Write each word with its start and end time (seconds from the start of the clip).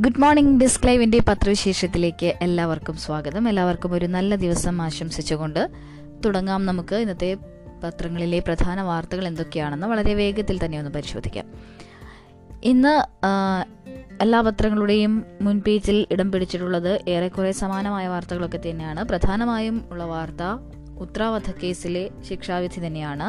Good 0.00 0.20
morning 0.20 0.60
ഡിസ്ക്ലൈവിന്റെ 0.60 1.18
പത്രവിശേഷത്തിലേക്ക് 1.28 2.34
എല്ലാവർക്കും 2.42 2.96
സ്വാഗതം. 2.96 3.48
എല്ലാവർക്കും 3.48 3.94
ഒരു 3.94 4.06
നല്ല 4.06 4.34
ദിവസം 4.34 4.82
ആശംസിച്ചുകൊണ്ട് 4.82 5.68
തുടങ്ങാം 6.24 6.66
നമുക്ക് 6.66 6.94
ഇന്നത്തെ 6.94 7.36
പത്രങ്ങളിലെ 7.84 8.38
പ്രധാന 8.38 8.80
വാർത്തകൾ 8.80 9.26
എന്തൊക്കെയാണെന്ന് 9.26 9.86
വളരെ 9.86 10.14
വേഗത്തിൽ 10.14 10.64
തന്നെ 10.64 10.78
ഒന്ന് 10.78 10.90
പരിശോധിക്കാം. 10.90 11.44
ഇന്ന് 12.64 12.94
എല്ലാ 14.22 14.40
പത്രങ്ങളുടെയും 14.40 15.24
മുൻപേജിൽ 15.40 16.06
ഇടം 16.10 16.32
പിടിച്ചിട്ടുള്ളത് 16.32 17.02
ഏറെക്കുറെ 17.08 17.52
സമാനമായ 17.52 18.08
വാർത്തകളൊക്കെ 18.08 18.60
തന്നെയാണ്. 18.70 19.04
പ്രധാനമായും 19.04 19.84
ഉള്ള 19.90 20.04
വാർത്ത 20.04 20.42
ഉത്രാവധ 20.98 21.50
കേസിലെ 21.50 22.10
ശിക്ഷാവിധി 22.28 22.86
തന്നെയാണ്. 22.86 23.28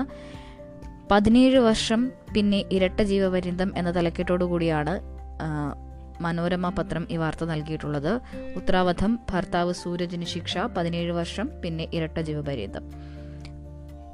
പതിനേഴ് 1.11 1.59
വർഷം 1.59 2.11
പിന്നെ 2.35 2.65
ഇരട്ട 2.71 3.01
ജീവപര്യന്തം 3.01 3.71
എന്ന 3.77 3.95
തലക്കെട്ടോടു 3.95 4.45
കൂടിയാണ് 4.45 5.19
മനോരമ 6.21 6.69
പത്രം 6.69 7.07
ഈ 7.11 7.17
വാർത്ത 7.17 7.45
നൽകിയിട്ടുള്ളത്. 7.45 8.21
ഉത്തരാവധം 8.55 9.19
ഭർത്താവ് 9.31 9.73
സൂരജിന് 9.73 10.25
ശിക്ഷ 10.25 10.57
പതിനേഴ് 10.57 11.11
വർഷം 11.11 11.51
പിന്നെ 11.63 11.87
ഇരട്ട 11.93 12.19
ജീവപര്യന്തം. 12.19 12.91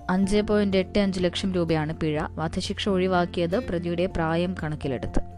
അഞ്ച് 0.09 0.41
പോയിന്റ് 0.41 0.77
എട്ട് 0.77 0.99
അഞ്ച് 0.99 1.19
ലക്ഷം 1.19 1.53
രൂപയാണ് 1.53 1.93
പിഴ. 1.93 2.21
വധശിക്ഷ 2.31 2.89
ഒഴിവാക്കിയത് 2.89 3.59
പ്രതിയുടെ 3.59 4.05
പ്രായം 4.05 4.55
കണക്കിലെടുത്ത്. 4.63 5.34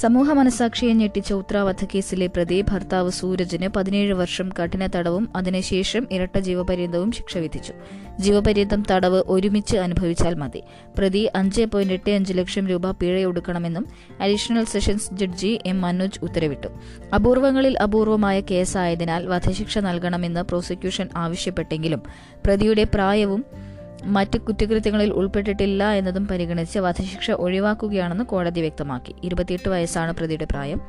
സമൂഹ 0.00 0.32
മനസാക്ഷിയെ 0.32 0.92
ഞെട്ടിച്ച 0.92 1.32
ഉത്തരാവധ 1.32 1.84
കേസിലെ 1.84 2.26
പ്രതി 2.26 2.60
ഭർത്താവ് 2.62 3.10
സൂരജിന് 3.10 3.68
പതിനേഴ് 3.68 4.14
വർഷം 4.14 4.50
കഠിന 4.62 4.86
തടവും 4.86 5.28
അതിനുശേഷം 5.36 6.06
ഇരട്ട 6.12 6.38
ജീവപര്യന്തവും 6.38 7.12
ശിക്ഷ 7.12 7.36
വിധിച്ചു. 7.36 7.72
ജീവപര്യന്തം 8.20 8.82
തടവ് 8.90 9.22
ഒരുമിച്ച് 9.26 9.76
അനുഭവിച്ചാൽ 9.76 10.34
മതി. 10.34 10.62
പ്രതി 10.98 11.30
അഞ്ച് 11.36 11.62
പോയിന്റ് 11.64 11.92
എട്ട് 11.92 12.10
അഞ്ച് 12.10 12.32
ലക്ഷം 12.32 12.66
രൂപ 12.66 12.90
പിഴയൊടുക്കണമെന്നും 12.90 13.86
additional 14.20 14.64
sessions 14.64 15.14
judge 15.14 15.58
M 15.66 15.80
Manoj 15.80 16.20
ഉത്തരവിട്ടു. 16.22 16.68
അപൂർവങ്ങളിൽ 17.14 17.78
അപൂർവമായ 17.78 18.40
കേസായതിനാൽ 18.40 19.26
വധശിക്ഷ 19.26 19.78
നൽകണമെന്ന് 19.78 20.40
പ്രോസിക്യൂഷൻ 20.40 21.08
ആവശ്യപ്പെട്ടെങ്കിലും 21.16 22.02
പ്രതിയുടെ 22.46 22.84
പ്രായവും 22.84 23.65
മറ്റ് 24.04 24.38
കുറ്റകൃത്യങ്ങളിൽ 24.38 25.10
ഉൾപ്പെട്ടിട്ടില്ല 25.10 25.92
എന്നതും 25.92 26.28
പരിഗണിച്ച് 26.28 26.78
വധശിക്ഷ 26.78 27.30
ഒഴിവാക്കുകയാണെന്ന് 27.30 28.24
കോടതി 28.24 28.60
വ്യക്തമാക്കി. 28.60 29.14
ഇരുപത്തിയെട്ട് 29.22 29.68
വയസ്സാണ് 29.68 30.12
പ്രതിയുടെ 30.12 30.44
പ്രായം. 30.44 30.80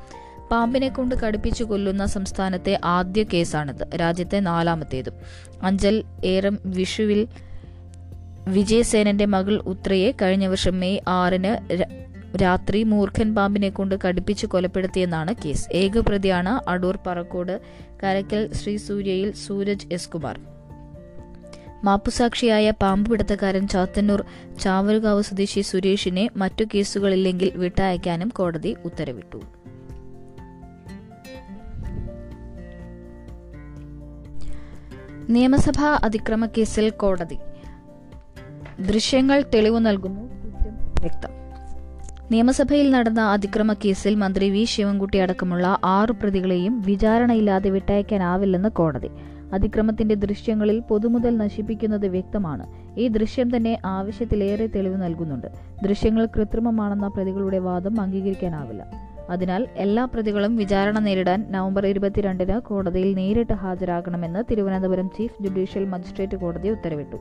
പാമ്പിനെ 0.51 0.89
കൊണ്ട് 0.89 1.15
കടുപ്പിച്ചു 1.15 1.63
കൊല്ലുന്ന 1.63 2.05
സംസ്ഥാനത്തെ 2.05 2.79
ആദ്യ 2.83 3.23
കേസാണിത്. 3.23 3.95
രാജ്യത്തെ 3.95 4.39
നാലാമത്തേതും. 4.39 5.13
അഞ്ചൽ 5.63 6.03
ഏറം 6.25 6.59
വിഷുവിൽ 6.65 7.27
വിജയസേനന്റെ 8.47 9.25
മകൾ 9.25 9.55
ഉത്രയെ 9.55 10.11
കഴിഞ്ഞ 10.11 10.47
വർഷം 10.47 10.79
മെയ് 10.79 10.99
ആറിന് 11.07 11.83
രാത്രി 12.41 12.83
മൂർഖൻ 12.83 13.35
പാമ്പിനെ 13.35 13.69
കൊണ്ട് 13.69 13.95
കടുപ്പിച്ച് 14.07 14.45
കൊലപ്പെടുത്തിയെന്നാണ് 14.45 15.35
കേസ്. 15.45 15.69
ഏക 15.73 15.97
പ്രതിയാണ് 15.97 16.69
അടൂർ 16.69 16.99
പറക്കോട് 17.07 17.61
കരക്കൽ 18.03 18.53
ശ്രീ 18.53 18.77
സൂര്യയിൽ 18.77 19.31
സൂരജ് 19.31 19.87
എസ് 19.91 20.09
കുമാർ. 20.09 20.56
മാപ്പുസാക്ഷിയായ 21.83 22.71
പാമ്പുപിടുത്തക്കാരൻ 22.71 23.67
ചാത്തന്നൂർ 23.67 24.23
ചാവരുകാവ് 24.61 25.21
സ്വദേശി 25.21 25.61
സുരേഷിനെ 25.61 26.29
മറ്റു 26.37 26.63
കേസുകളില്ലെങ്കിൽ 26.63 27.51
വിട്ടയക്കാനും 27.55 28.29
കോടതി 28.29 28.75
ഉത്തരവിട്ടു. 28.85 29.41
നിയമസഭാ 35.29 35.99
അതിക്രമ 36.03 36.45
കേസിൽ 36.45 36.89
കോടതി. 36.89 37.37
ദൃശ്യങ്ങൾ 38.79 39.43
തെളിവ് 39.53 39.85
നൽകുന്നു. 39.85 40.21
വ്യക്തം. 41.01 41.29
നിയമസഭയിൽ 42.31 42.91
നടന്ന 42.91 43.21
അതിക്രമ 43.21 43.73
കേസിൽ 43.73 44.15
മന്ത്രി 44.15 44.49
വി 44.49 44.63
ശിവൻകുട്ടി 44.63 45.17
അടക്കമുള്ള 45.17 45.79
ആറു 45.83 46.11
പ്രതികളെയും 46.11 46.81
വിചാരണയില്ലാതെ 46.81 47.69
വിട്ടയക്കാനാവില്ലെന്ന് 47.69 48.69
കോടതി. 48.69 49.09
അതിക്രമത്തിന്റെ 49.53 50.15
ദൃശ്യങ്ങളിൽ 50.15 50.79
പൊതുമുതൽ 50.79 51.37
നശിപ്പിക്കുന്നത് 51.37 52.07
വ്യക്തമാണ്. 52.07 52.65
ഈ 52.99 53.07
ദൃശ്യം 53.07 53.55
തന്നെ 53.55 53.79
ആവശ്യത്തിലേറെ 53.85 54.67
തെളിവ് 54.67 55.03
നൽകുന്നുണ്ട്. 55.03 55.47
ദൃശ്യങ്ങൾ 55.83 56.25
കൃത്രിമമാണെന്ന 56.25 57.07
പ്രതികളുടെ 57.07 57.59
വാദം 57.59 58.01
അംഗീകരിക്കാനാവില്ല. 58.01 59.07
അതിനാൽ 59.29 59.67
എല്ലാ 59.75 60.05
പ്രതികളും 60.05 60.55
വിചാരണ 60.55 60.99
നേരിടാൻ 60.99 61.45
നവംബർ 61.49 61.87
ഇരുപത്തിരണ്ടിന് 61.87 62.59
കോടതിയിൽ 62.59 63.13
നേരിട്ട് 63.13 63.53
ഹാജരാകണമെന്ന് 63.53 64.43
തിരുവനന്തപുരം 64.51 65.09
ചീഫ് 65.09 65.43
ജുഡീഷ്യൽ 65.43 65.85
മജിസ്ട്രേറ്റ് 65.85 66.37
കോടതി 66.37 66.69
ഉത്തരവിട്ടു. 66.69 67.15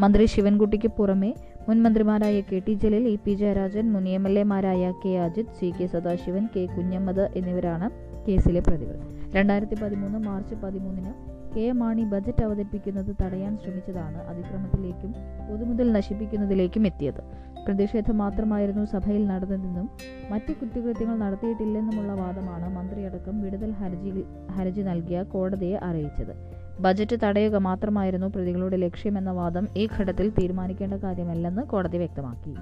മന്ത്രി 0.00 0.24
ശിവൻകുട്ടിക്ക് 0.24 0.88
പുറമെ 0.88 1.34
മുൻ 1.68 1.82
മന്ത്രിമാരായ 1.82 2.40
K 2.40 2.62
T 2.68 2.72
Jaleel 2.72 3.08
E 3.08 3.18
P 3.24 3.34
Jayarajan 3.34 3.92
മുൻ 3.92 4.08
M 4.08 4.28
L 4.28 4.38
എമാരായ 4.38 4.92
K 5.04 5.08
Ajith 5.08 5.46
C 5.60 5.72
K 5.80 5.86
Sadasivan 5.86 6.48
K 6.56 6.66
Kunhammed 6.66 7.28
എന്നിവരാണ് 7.36 7.90
കേസിലെ 8.28 8.60
പ്രതികൾ. 8.60 9.00
രണ്ടായിരത്തി 9.34 9.74
പതിമൂന്ന് 9.74 10.18
മാർച്ച് 10.18 10.54
പതിമൂന്നിന് 10.54 11.33
കെ 11.56 11.72
മാണി 11.72 12.02
ബജറ്റ് 12.02 12.42
അവതരിപ്പിക്കുന്നത് 12.42 13.16
തടയാൻ 13.22 13.58
ശ്രമിച്ചതാണ് 13.58 14.18
അതിക്രമത്തിലേക്കും 14.18 15.14
പൊതുമുതൽ 15.50 15.92
നശിപ്പിക്കുന്നതിലേക്കും 15.92 16.86
എത്തിയത്. 16.86 17.20
പ്രതിഷേധം 17.66 18.18
മാത്രമായിരുന്നു 18.18 18.84
സഭയിൽ 18.84 19.26
നടന്നതെന്നും 19.26 19.90
മറ്റ് 20.30 20.52
കുറ്റകൃത്യങ്ങൾ 20.52 21.18
നടത്തിയിട്ടില്ലെന്നുമുള്ള 21.18 22.12
വാദമാണ് 22.12 22.76
മന്ത്രിയടക്കം 22.76 23.42
വിടുതൽ 23.42 23.70
ഹർജി 23.70 24.24
ഹർജി 24.50 24.80
നൽകിയ 24.80 25.22
കോടതിയെ 25.22 25.76
അറിയിച്ചത്. 25.76 26.34
ബജറ്റ് 26.80 27.16
തടയുക 27.22 27.56
മാത്രമായിരുന്നു 27.56 28.26
പ്രതികളുടെ 28.26 28.76
ലക്ഷ്യമെന്ന 28.76 29.30
വാദം 29.30 29.68
ഈ 29.76 29.88
ഘട്ടത്തിൽ 29.98 30.30
തീരുമാനിക്കേണ്ട 30.30 30.94
കാര്യമല്ലെന്ന് 30.94 31.62
കോടതി 31.62 31.98
വ്യക്തമാക്കി. 31.98 32.54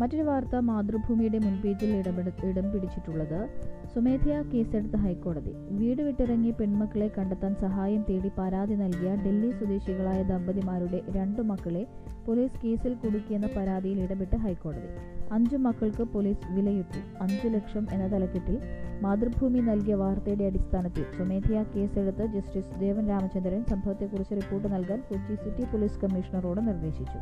മറ്റൊരു 0.00 0.22
വാർത്ത 0.22 0.56
മാതൃഭൂമിയുടെ 0.56 1.38
മുൻപേജിൽ 1.38 1.96
ഇടപെട 1.96 2.46
ഇടം 2.46 2.72
പിടിച്ചിട്ടുള്ളത് 2.72 3.48
സ്വമേധയാ 3.92 4.42
കേസെടുത്ത 4.42 4.96
ഹൈക്കോടതി. 4.96 5.52
വീട് 5.70 6.02
വിട്ടിറങ്ങി 6.02 6.50
പെൺമക്കളെ 6.50 7.10
കണ്ടെത്താൻ 7.18 7.54
സഹായം 7.54 8.04
തേടി 8.10 8.30
പരാതി 8.38 8.74
നൽകിയ 8.74 9.10
ഡൽഹി 9.26 9.50
സ്വദേശികളായ 9.50 10.22
ദമ്പതിമാരുടെ 10.22 11.02
രണ്ടു 11.16 11.42
മക്കളെ 11.42 11.86
പോലീസ് 12.26 12.60
കേസിൽ 12.64 12.94
കുടുക്കിയെന്ന 12.94 13.48
പരാതിയിൽ 13.56 14.00
ഇടപെട്ട് 14.00 14.36
ഹൈക്കോടതി. 14.36 15.17
അഞ്ചു 15.32 15.56
മക്കൾക്ക് 15.56 16.02
പോലീസ് 16.02 16.52
വിലയിട്ടു 16.52 17.00
അഞ്ചു 17.20 17.48
ലക്ഷം 17.48 17.86
എന്ന 17.92 18.06
തലക്കെട്ടിൽ 18.12 18.56
മാതൃഭൂമി 19.02 19.58
നൽകിയ 19.58 19.94
വാർത്തയുടെ 19.94 20.44
അടിസ്ഥാനത്തിൽ 20.44 21.04
സ്വമേധയാ 21.16 21.62
കേസെടുത്ത് 21.62 22.26
ജസ്റ്റിസ് 22.26 22.80
ദേവൻ 22.80 23.08
രാമചന്ദ്രൻ 23.08 23.64
സംഭവത്തെക്കുറിച്ച് 23.64 24.34
റിപ്പോർട്ട് 24.34 24.68
നൽകാൻ 24.74 25.02
കൊച്ചി 25.08 25.34
സിറ്റി 25.34 25.64
പോലീസ് 25.64 26.00
കമ്മീഷണറോട് 26.00 26.60
നിർദ്ദേശിച്ചു. 26.68 27.18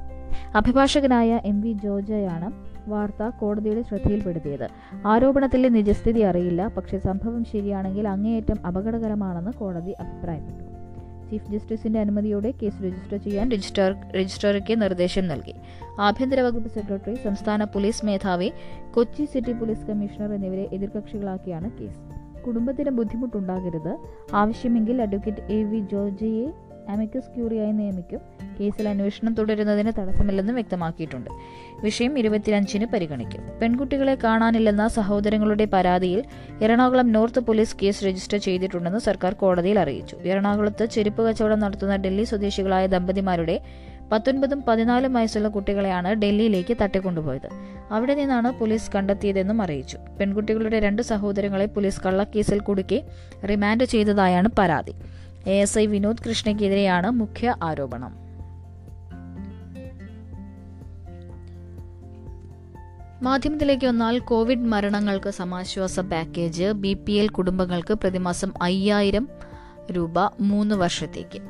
അഭിഭാഷകനായ 0.55 1.41
എം 1.45 1.61
വി 1.61 1.73
ജോർജയാണ് 1.85 2.51
വാർത്ത 2.91 3.29
കോടതിയുടെ 3.41 3.83
ശ്രദ്ധയിൽപ്പെടുത്തിയത്. 3.83 4.69
ആരോപണത്തിലെ 5.07 5.69
നിജസ്ഥിതി 5.69 6.21
അറിയില്ല. 6.21 6.69
പക്ഷേ 6.69 6.99
സംഭവം 6.99 7.45
ശരിയാണെങ്കിൽ 7.45 8.09
അങ്ങേയറ്റം 8.09 8.67
അപകടകരമാണെന്ന് 8.67 9.53
കോടതി 9.53 9.95
അഭിപ്രായപ്പെട്ടു. 10.01 10.66
ചീഫ് 11.31 11.51
ജസ്റ്റിസിന്റെ 11.51 12.01
അനുമതിയോടെ 12.01 12.55
കേസ് 12.63 12.83
രജിസ്റ്റർ 12.83 13.17
ചെയ്യാൻ 13.17 13.53
രജിസ്ട്രാർ 13.53 14.13
രജിസ്ട്രാർക്ക് 14.13 14.83
നിർദ്ദേശം 14.83 15.29
നൽകി. 15.29 15.55
ആഭ്യന്തര 16.01 16.41
വകുപ്പ് 16.41 16.71
സെക്രട്ടറി 16.71 17.15
സംസ്ഥാന 17.15 17.65
പോലീസ് 17.65 18.07
മേധാവി 18.07 18.53
കൊച്ചി 18.95 19.25
സിറ്റി 19.25 19.53
പോലീസ് 19.53 19.87
കമ്മീഷണർ 19.87 20.33
എന്നിവരെ 20.33 20.69
എതിർകക്ഷികളാക്കിയാണ് 20.73 21.71
കേസ്. 21.81 22.17
കുടുംബത്തിന് 22.41 22.91
ബുദ്ധിമുട്ടുണ്ടാകരുത്. 22.91 23.97
ആവശ്യമെങ്കിൽ 24.35 25.03
അഡ്വക്കേറ്റ് 25.03 25.53
എ 25.53 25.65
വി 25.65 25.79
ജോർജയെ 25.93 26.66
അമിക്കസ് 26.89 27.35
ക്യൂറിയായി 27.37 27.73
നിയമിക്കും. 27.73 28.21
കേസിൽ 28.61 28.89
അന്വേഷണം 28.89 29.35
തുടരുന്നതിന് 29.35 29.93
തടസ്സമില്ലെന്നും 29.99 30.55
വ്യക്തമാക്കിയിട്ടുണ്ട്. 30.55 31.31
വിഷയം 31.83 32.19
ഇരുപത്തിയഞ്ചിന് 32.19 32.87
പരിഗണിക്കും. 32.87 33.41
പെൺകുട്ടികളെ 33.63 34.19
കാണാനില്ലെന്ന 34.25 34.89
സഹോദരങ്ങളുടെ 34.89 35.65
പരാതിയിൽ 35.65 36.25
Ernakulam 36.63 37.13
north 37.13 37.41
police 37.41 37.77
case 37.83 38.05
register 38.05 38.39
ചെയ്തിട്ടുണ്ടെന്ന് 38.39 38.99
സർക്കാർ 38.99 39.33
കോടതിയിൽ 39.33 39.79
അറിയിച്ചു. 39.79 40.17
എറണാകുളത്ത് 40.17 40.87
ചെരുപ്പ് 40.87 41.23
കച്ചവടം 41.23 41.61
നടത്തുന്ന 41.61 41.97
ഡൽഹി 41.97 42.25
സ്വദേശികളായ 42.25 42.87
ദമ്പതിമാരുടെ 42.87 43.61
പത്തൊൻപതും 44.13 44.63
പതിനാലും 44.69 45.13
വയസ്സുള്ള 45.13 45.49
കുട്ടികളെയാണ് 45.49 46.15
ഡൽഹിയിലേക്ക് 46.15 46.77
തട്ടിക്കൊണ്ടുപോയത്. 46.83 47.49
അവിടെ 47.91 48.15
നിന്നാണ് 48.15 48.53
പോലീസ് 48.61 48.93
കണ്ടെത്തിയതെന്നും 48.93 49.63
അറിയിച്ചു. 49.63 49.99
പെൺകുട്ടികളുടെ 50.21 50.81
രണ്ട് 50.81 51.03
സഹോദരങ്ങളെ 51.03 51.67
പോലീസ് 51.67 52.01
കള്ളക്കേസിൽ 52.07 52.61
കുടുക്കി 52.61 53.03
റിമാൻഡ് 53.51 53.85
ചെയ്തതായാണ് 53.85 54.49
പരാതി. 54.59 54.95
എ 55.47 55.61
എസ് 55.61 55.79
ഐ 55.79 55.87
വിനോദ് 55.87 56.23
കൃഷ്ണയ്ക്കെതിരെയാണ് 56.29 57.11
മുഖ്യ 57.11 57.57
ആരോപണം. 57.63 58.27
മാധ്യമത്തിലേക്ക് 63.23 63.87
വന്നാൽ 63.87 64.19
കോവിഡ് 64.19 64.67
മരണങ്ങൾക്ക് 64.67 65.31
സമാശ്വാസ 65.31 66.01
പാക്കേജ് 66.01 66.65
ബി 66.65 66.95
പി 66.95 67.13
എൽ 67.13 67.29
കുടുംബങ്ങൾക്ക് 67.29 67.95
പ്രതിമാസം 67.95 68.53
അയ്യായിരം 68.63 69.29
രൂപ 69.93 70.15
മൂന്ന് 70.41 70.75
വർഷത്തേക്ക്. 70.75 71.41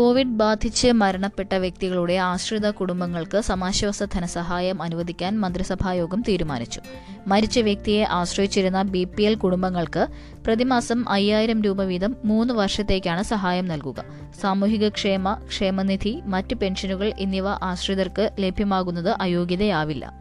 കോവിഡ് 0.00 0.36
ബാധിച്ച് 0.40 0.92
മരണപ്പെട്ട 0.92 1.54
വ്യക്തികളുടെ 1.54 2.14
ആശ്രിത 2.14 2.70
കുടുംബങ്ങൾക്ക് 2.70 3.40
സമാശ്വാസ 3.40 4.02
ധനസഹായം 4.02 4.82
അനുവദിക്കാൻ 4.82 5.40
മന്ത്രിസഭായോഗം 5.40 6.20
തീരുമാനിച്ചു. 6.28 6.80
മരിച്ച 7.26 7.58
വ്യക്തിയെ 7.58 8.04
ആശ്രയിച്ചിരുന്ന 8.04 8.82
ബി 8.82 9.04
പി 9.04 9.22
എൽ 9.22 9.34
കുടുംബങ്ങൾക്ക് 9.34 10.08
പ്രതിമാസം 10.46 11.08
അയ്യായിരം 11.08 11.62
രൂപ 11.62 11.82
വീതം 11.82 12.16
മൂന്ന് 12.24 12.54
വർഷത്തേക്കാണ് 12.54 13.22
സഹായം 13.22 13.66
നൽകുക. 13.66 14.04
സാമൂഹിക 14.40 14.88
ക്ഷേമ 14.88 15.34
ക്ഷേമനിധി 15.48 16.20
മറ്റ് 16.24 16.54
പെൻഷനുകൾ 16.54 17.12
എന്നിവ 17.18 17.48
ആശ്രിതർക്ക് 17.48 18.30
ലഭ്യമാകുന്നത് 18.38 19.10
അയോഗ്യതയാവില്ല. 19.20 20.19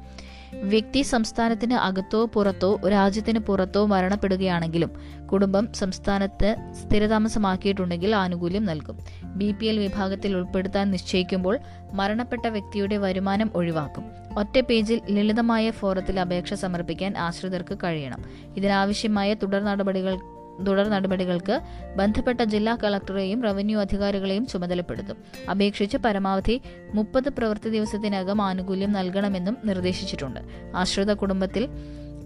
വ്യക്തി 0.63 1.01
സംസ്ഥാനത്തിന് 1.01 1.73
അകത്തോ 1.73 2.25
പുറത്തോ 2.25 2.79
രാജ്യത്തിന് 2.89 3.39
പുറത്തോ 3.39 3.85
മരണപ്പെടുകയാണെങ്കിലും 3.85 4.91
കുടുംബം 5.27 5.73
സംസ്ഥാനത്ത് 5.73 6.55
സ്ഥിരതാമസമാക്കിയിട്ടുണ്ടെങ്കിൽ 6.81 8.15
ആനുകൂല്യം 8.15 8.65
നൽകും. 8.65 8.99
ബി 9.23 9.51
പി 9.51 9.65
എൽ 9.65 9.79
വിഭാഗത്തിൽ 9.79 10.35
ഉൾപ്പെടുത്താൻ 10.35 10.91
നിശ്ചയിക്കുമ്പോൾ 10.91 11.59
മരണപ്പെട്ട 11.93 12.47
വ്യക്തിയുടെ 12.47 12.97
വരുമാനം 12.97 13.51
ഒഴിവാക്കും. 13.55 14.03
ഒറ്റ 14.39 14.59
പേജിൽ 14.59 15.01
ലളിതമായ 15.09 15.71
ഫോറത്തിൽ 15.71 16.19
അപേക്ഷ 16.19 16.53
സമർപ്പിക്കാൻ 16.53 17.17
ആശ്രിതർക്ക് 17.17 17.77
കഴിയണം. 17.83 18.23
ഇതിനാവശ്യമായ 18.57 19.33
തുടർ 19.33 19.63
നടപടികൾ 19.63 20.17
തുടർ 20.67 20.89
നടപടികൾക്ക് 20.89 21.61
ബന്ധപ്പെട്ട 21.95 22.41
ജില്ലാ 22.41 22.77
കളക്ടറെയും 22.83 23.43
റവന്യൂ 23.43 23.79
അധികാരികളെയും 23.79 24.47
ചുമതലപ്പെടുത്തും. 24.47 25.17
അപേക്ഷിച്ച് 25.51 25.97
പരമാവധി 25.97 26.61
മുപ്പത് 26.93 27.29
പ്രവൃത്തി 27.29 27.69
ദിവസത്തിനകം 27.69 28.41
ആനുകൂല്യം 28.41 28.91
നൽകണമെന്നും 28.91 29.57
നിർദ്ദേശിച്ചിട്ടുണ്ട്. 29.65 30.39
ആശ്രിത 30.75 31.13
കുടുംബത്തിൽ 31.13 31.67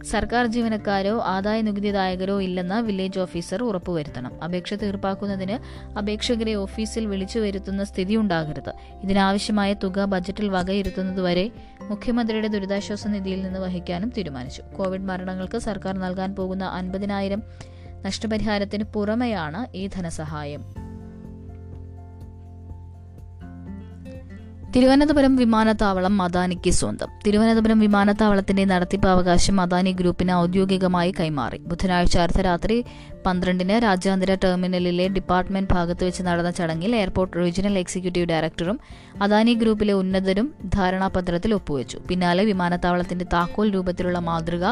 സർക്കാർ 0.03 0.45
ജീവനക്കാരോ 0.45 1.21
ആദായ 1.21 1.62
നികുതിദായകരോ 1.62 2.41
ഇല്ലെന്ന് 2.41 2.81
വില്ലേജ് 2.81 3.19
ഓഫീസർ 3.19 3.63
ഉറപ്പുവരുത്തണം. 3.63 4.44
അപേക്ഷ 4.44 4.74
തീർപ്പാക്കുന്നതിന് 4.74 5.56
അപേക്ഷകരെ 5.97 6.53
ഓഫീസിൽ 6.53 7.06
വിളിച്ചു 7.06 7.39
വരുത്തുന്ന 7.39 7.83
സ്ഥിതി 7.83 8.15
ഉണ്ടാകരുത് 8.15 8.74
ഇതിനാവശ്യമായ 9.03 9.74
തുക 9.74 10.06
ബജറ്റിൽ 10.06 10.50
വകയിരുത്തുന്നതുവരെ 10.50 11.51
മുഖ്യമന്ത്രിയുടെ 11.81 12.47
ദുരിതാശ്വാസ 12.47 13.07
നിധിയിൽ 13.07 13.44
നിന്ന് 13.44 13.59
വഹിക്കാനും 13.59 14.13
തീരുമാനിച്ചു. 14.18 14.62
കോവിഡ് 14.77 15.01
മരണങ്ങൾക്ക് 15.01 15.57
സർക്കാർ 15.57 15.97
നൽകാൻ 15.97 16.36
പോകുന്ന 16.36 16.63
അൻപതിനായിരം 16.63 17.44
നഷ്ടപരിഹാരത്തിന് 18.05 18.83
പുറമെയാണ് 18.83 19.77
ഈ 19.77 19.88
ധനസഹായം. 19.88 20.83
തിരുവനന്തപുരം 24.75 25.35
വിമാനത്താവളം 25.35 26.21
അദാനിക്ക് 26.21 26.71
സ്വന്തം. 26.71 27.07
തിരുവനന്തപുരം 27.27 27.79
വിമാനത്താവളത്തിന്റെ 27.79 28.65
നടത്തിപ്പ് 28.65 29.07
അവകാശം 29.07 29.61
അദാനി 29.61 29.91
ഗ്രൂപ്പിന് 29.91 30.31
ഔദ്യോഗികമായി 30.31 31.13
കൈമാറി. 31.19 31.57
ബുധനാഴ്ച 31.57 32.17
അർദ്ധരാത്രി 32.17 32.85
പന്ത്രണ്ടിന് 33.25 33.84
രാജ്യാന്തര 33.84 34.34
ടെർമിനലിലെ 34.44 35.08
ഡിപ്പാർട്ട്മെന്റ് 35.08 35.74
ഭാഗത്ത് 35.74 36.04
വെച്ച് 36.06 36.24
നടന്ന 36.24 36.52
ചടങ്ങിൽ 36.52 36.96
എയർപോർട്ട് 36.96 37.38
റീജിയണൽ 37.38 37.80
എക്സിക്യൂട്ടീവ് 37.80 38.30
ഡയറക്ടറും 38.30 38.80
അദാനി 39.22 39.54
ഗ്രൂപ്പിലെ 39.54 39.94
ഉന്നതരും 39.94 40.54
ധാരണാപത്രത്തിൽ 40.75 41.54
ഒപ്പുവെച്ചു. 41.54 42.00
പിന്നാലെ 42.10 42.44
വിമാനത്താവളത്തിന്റെ 42.44 43.25
താക്കോൽ 43.34 43.70
രൂപത്തിലുള്ള 43.70 44.20
മാതൃക 44.20 44.66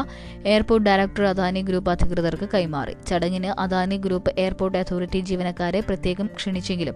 എയർപോർട്ട് 0.46 0.86
ഡയറക്ടർ 0.86 1.24
അദാനി 1.24 1.60
ഗ്രൂപ്പ് 1.60 1.90
അധികൃതർക്ക് 1.90 2.48
കൈമാറി. 2.54 2.96
ചടങ്ങിന് 3.06 3.60
അദാനി 3.60 3.96
ഗ്രൂപ്പ് 3.96 4.34
എയർപോർട്ട് 4.38 4.78
അതോറിറ്റി 4.78 5.18
ജീവനക്കാരെ 5.18 5.80
പ്രത്യേകം 5.80 6.26
ക്ഷണിച്ചെങ്കിലും 6.36 6.94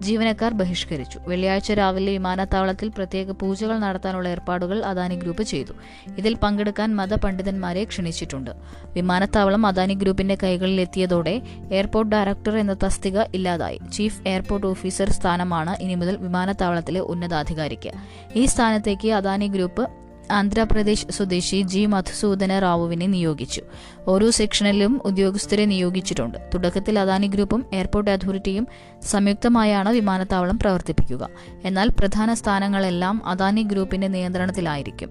ജീവനക്കാർ 0.00 0.52
ബഹിഷ്കരിച്ചു. 0.52 1.20
വെള്ളിയാഴ്ച 1.28 1.72
രാവിലെ 1.72 2.12
വിമാനത്താവളത്തിൽ 2.12 2.88
പ്രത്യേക 2.88 3.30
പൂജകൾ 3.30 3.78
നടത്താനുള്ള 3.78 4.28
ഏർപ്പാടുകൾ 4.28 4.84
അദാനി 4.84 5.14
ഗ്രൂപ്പ് 5.14 5.42
ചെയ്തു. 5.42 5.72
ഇതിൽ 6.18 6.34
പങ്കെടുക്കാൻ 6.34 6.96
മതപണ്ഡിതന്മാരെ 6.96 7.84
ക്ഷണിച്ചിട്ടുണ്ട്. 7.84 8.50
വിമാനത്താവളം 8.94 9.66
അദാനി 9.66 9.94
ഗ്രൂപ്പിന്റെ 9.94 10.38
കൈകളിൽ 10.42 10.80
എത്തിയതോടെ 10.94 11.42
എയർപോർട്ട് 11.72 12.16
ഡയറക്ടർ 12.16 12.58
എന്ന 12.58 12.76
തസ്തിക 12.84 13.20
ഇല്ലാതായി. 13.34 13.80
ചീഫ് 13.92 14.28
എയർപോർട്ട് 14.28 14.66
ഓഫീസർ 14.66 15.10
സ്ഥാനമാണ് 15.10 15.76
ഇനി 15.80 15.94
മുതൽ 15.94 16.16
വിമാനത്താവളത്തിലെ 16.16 17.00
ഉന്നതാധികാരിക്ക്. 17.00 17.90
ഈ 18.36 18.44
സ്ഥാനത്തേക്ക് 18.44 19.08
അദാനി 19.08 19.46
ഗ്രൂപ്പ് 19.46 19.88
ആന്ധ്രാപ്രദേശ് 20.32 21.06
സ്വദേശി 21.10 21.62
ജി 21.62 21.86
മധുസൂദന 21.86 22.58
റാവുവിനെ 22.58 23.06
നിയോഗിച്ചു. 23.06 23.62
ഓരോ 24.08 24.30
സെക്ഷനിലും 24.30 25.00
ഉദ്യോഗസ്ഥരെ 25.04 25.64
നിയോഗിച്ചിട്ടുണ്ട്. 25.64 26.38
തുടക്കത്തിൽ 26.54 26.98
അദാനി 26.98 27.26
ഗ്രൂപ്പും 27.26 27.66
എയർപോർട്ട് 27.72 28.10
അതോറിറ്റിയും 28.10 28.68
സംയുക്തമായാണ് 29.02 29.88
വിമാനത്താവളം 29.88 30.58
പ്രവർത്തിപ്പിക്കുക. 30.58 31.28
എന്നാൽ 31.64 31.88
പ്രധാന 31.88 32.34
സ്ഥാനങ്ങളെല്ലാം 32.34 33.26
അദാനി 33.26 33.62
ഗ്രൂപ്പിന്റെ 33.62 34.08
നിയന്ത്രണത്തിലായിരിക്കും. 34.08 35.10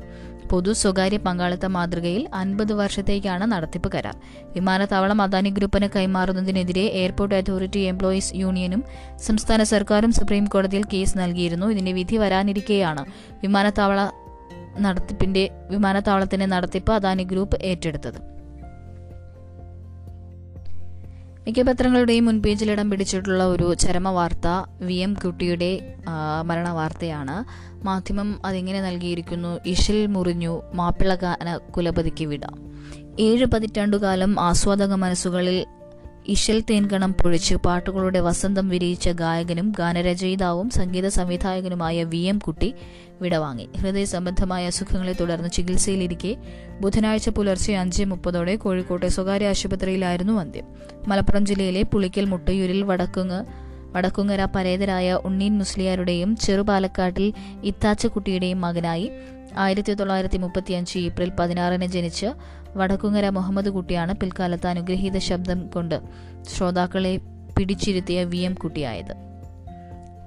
പൊതു 0.54 0.72
സ്വകാര്യ 0.72 1.18
പങ്കാളിത്ത 1.18 1.66
മാതൃകയിൽ 1.66 2.28
അൻപത് 2.34 2.74
വർഷത്തേക്കാണ് 2.74 3.52
നടത്തിപ്പ് 3.52 3.92
കരാർ. 3.96 4.16
വിമാനത്താവളം 4.56 5.22
അദാനി 5.22 5.50
ഗ്രൂപ്പിന് 5.50 5.88
കൈമാറുന്നതിനെതിരെ 5.96 6.82
എയർപോർട്ട് 6.82 7.36
അതോറിറ്റി 7.36 7.80
എംപ്ലോയീസ് 7.80 8.36
യൂണിയനും 8.36 8.84
സംസ്ഥാന 9.22 9.64
സർക്കാരും 9.64 10.12
സുപ്രീം 10.12 10.46
കോടതിയിൽ 10.46 10.84
കേസ് 10.94 11.18
നൽകിയിരുന്നു. 11.18 11.66
ഇതിന്റെ 11.66 11.92
വിധി 11.92 12.18
വരാനിരിക്കെയാണ് 12.18 13.06
വിമാനത്താവള 13.44 14.12
നടത്തിപ്പിന്റെ 14.80 15.50
വിമാനത്താവളത്തിന്റെ 15.70 16.46
നടത്തിപ്പ് 16.46 16.94
അദാനി 16.94 17.24
ഗ്രൂപ്പ് 17.24 17.58
ഏറ്റെടുത്തത്. 17.62 18.20
മിക്ക 21.46 21.62
പത്രങ്ങളുടെയും 21.62 22.26
മുൻപേജിൽ 22.26 22.72
ഇടം 22.72 22.90
പിടിച്ചിട്ടുള്ള 22.90 23.44
ഒരു 23.46 23.74
ചരമ 23.74 24.10
വാർത്ത 24.10 24.48
വി 24.82 24.98
എം 25.06 25.14
കുട്ടിയുടെ 25.14 25.72
മരണ 26.46 26.70
വാർത്തയാണ് 26.70 27.36
മാധ്യമം 27.86 28.30
അതിങ്ങനെ 28.46 28.82
നൽകിയിരിക്കുന്നു? 28.82 29.60
ഇഷിൽ 29.66 30.00
മുറിഞ്ഞു 30.08 30.54
മാപ്പിളഗാന 30.74 31.58
കുലപതിക്ക് 31.58 32.26
വിട. 32.26 32.46
ഏഴ് 33.20 33.46
പതിറ്റാണ്ടുകാലം 33.46 34.40
ആസ്വാദക 34.40 34.94
മനസ്സുകളിൽ 34.94 35.58
ഇഷൽ 36.28 36.60
തേൻകണം 36.70 37.12
പൊഴിച്ച് 37.14 37.56
പാട്ടുകളുടെ 37.56 38.20
വസന്തം 38.20 38.68
വിരിയിച്ച 38.70 39.10
ഗായകനും 39.22 39.74
ഗാനരചയിതാവും 39.80 40.70
സംഗീത 40.70 41.08
സംവിധായകനുമായ 41.08 42.04
വി 42.04 42.22
എം 42.32 42.40
കുട്ടി 42.40 42.70
വിടവാങ്ങി. 43.24 43.66
ഹൃദയ 43.82 44.04
സംബന്ധമായ 44.04 44.66
അസുഖങ്ങളെ 44.66 45.14
തുടർന്ന് 45.14 45.50
ചികിത്സയിലിരിക്കെ 45.50 46.32
ബുധനാഴ്ച 46.82 47.30
പുലർച്ചെ 47.30 47.74
അഞ്ച് 47.74 48.04
മുപ്പതോടെ 48.04 48.56
കോഴിക്കോട്ടെ 48.56 49.08
സ്വകാര്യ 49.08 49.48
ആശുപത്രിയിലായിരുന്നു 49.48 50.34
അന്ത്യം. 50.34 50.68
മലപ്പുറം 51.08 51.46
ജില്ലയിലെ 51.46 51.84
പുളിക്കൽ 51.84 52.26
മുട്ടയൂരിൽ 52.26 52.84
വടക്കുങ്ങ് 52.84 53.42
വടക്കുങ്ങര 53.96 54.44
പരേതരായ 54.56 55.14
ഉണ്ണീൻ 55.14 55.58
മുസ്ലിയാരുടെയും 55.58 56.36
ചെറുപാലക്കാട്ടിൽ 56.36 57.34
ഇത്താച്ചക്കുട്ടിയുടെയും 57.64 58.62
മകനായി 58.62 59.12
ആയിരത്തി 59.58 59.94
തൊള്ളായിരത്തി 59.94 60.38
മുപ്പത്തിയഞ്ച് 60.38 61.00
ഏപ്രിൽ 61.00 61.32
പതിനാറിന് 61.40 61.86
ജനിച്ച് 61.86 62.30
വടക്കുങ്ങര 62.78 63.30
മുഹമ്മദ് 63.30 63.70
കുട്ടിയാണ് 63.70 64.14
പിൽക്കാലത്ത് 64.14 64.68
അനുഗ്രഹീത 64.68 65.18
ശബ്ദം 65.18 65.68
കൊണ്ട് 65.68 65.98
ശ്രോതാക്കളെ 66.54 67.14
പിടിച്ചിരുത്തിയ 67.58 68.24
വി 68.24 68.38
എം 68.38 68.54
കുട്ടിയായത്. 68.54 69.14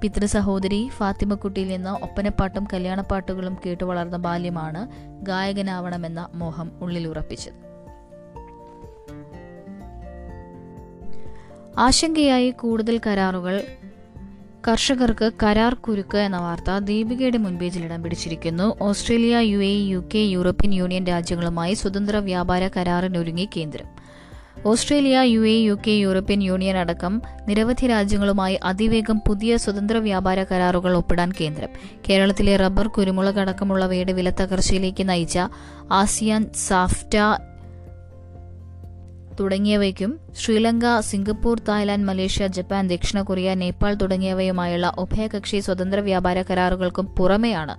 പിതൃ 0.02 0.24
സഹോദരി 0.24 0.88
ഫാത്തിമക്കുട്ടിയിൽ 0.88 1.68
നിന്ന് 1.68 1.90
ഒപ്പനപ്പാട്ടും 1.90 2.68
കല്യാണപ്പാട്ടുകളും 2.72 3.56
കേട്ടു 3.66 3.84
വളർന്ന 3.84 4.16
ബാല്യമാണ് 4.16 4.88
ഗായകനാവണമെന്ന 5.22 6.28
മോഹം 6.34 6.72
ഉള്ളിൽ 6.80 7.08
ഉറപ്പിച്ചത് 7.08 7.66
ആശങ്കയായി 11.78 12.50
കൂടുതൽ 12.50 13.00
കരാറുകൾ 13.06 13.62
കർഷകർക്ക് 14.68 15.32
കരാർ 15.42 15.74
കുരുക്ക് 15.74 16.18
എന്ന 16.18 16.38
വാർത്ത 16.38 16.78
ദീപികയുടെ 16.78 17.38
മുൻപേജിൽ 17.38 17.84
ഇടം 17.84 18.02
പിടിച്ചിരിക്കുന്നു. 18.02 18.76
Australia 18.82 19.38
U 19.38 19.58
A 19.58 19.74
U 19.74 20.08
K 20.14 20.18
European 20.18 20.74
Union 20.74 21.04
രാജ്യങ്ങളുമായി 21.04 21.74
സ്വതന്ത്ര 21.74 22.16
വ്യാപാര 22.16 22.68
കരാറിനൊരുങ്ങി 22.68 23.48
കേന്ദ്രം. 23.56 24.05
Australia 24.64 25.20
U 25.22 25.40
A 25.40 25.58
U 25.60 25.74
K 25.86 25.90
European 25.90 26.42
Union 26.42 26.78
അടക്കം 26.78 27.22
നിരവധി 27.46 27.86
രാജ്യങ്ങളുമായി 27.86 28.54
അതിവേഗം 28.62 29.22
പുതിയ 29.26 29.56
സ്വതന്ത്ര 29.56 29.96
വ്യാപാര 29.96 30.42
കരാറുകൾ 30.42 30.96
ഒപ്പിടാൻ 30.96 31.32
കേന്ദ്രം. 31.40 31.68
കേരളത്തിലെ 32.08 32.56
റബ്ബർ 32.56 32.88
കുരുമുളക് 32.88 33.40
അടക്കമുള്ളവയുടെ 33.40 34.12
വില 34.12 34.30
തകർച്ചയിലേക്ക് 34.30 35.08
നയിച്ച 35.08 35.38
ASEAN 35.92 36.50
SAFTA 36.68 37.16
തുടങ്ങിയവയ്ക്കും 39.40 40.20
Sri Lanka 40.36 41.00
Singapore 41.00 41.58
Thailand 41.68 42.06
Malaysia 42.06 42.46
Japan 42.46 42.88
ദക്ഷിണ 42.88 43.22
കൊറിയ 43.22 43.54
നേപ്പാൾ 43.54 43.94
തുടങ്ങിയവയുമായുള്ള 43.94 44.92
ഉഭയകക്ഷി 44.98 45.60
സ്വതന്ത്ര 45.60 46.00
വ്യാപാര 46.00 46.42
കരാറുകൾക്കും 46.42 47.06
പുറമെയാണ് 47.06 47.74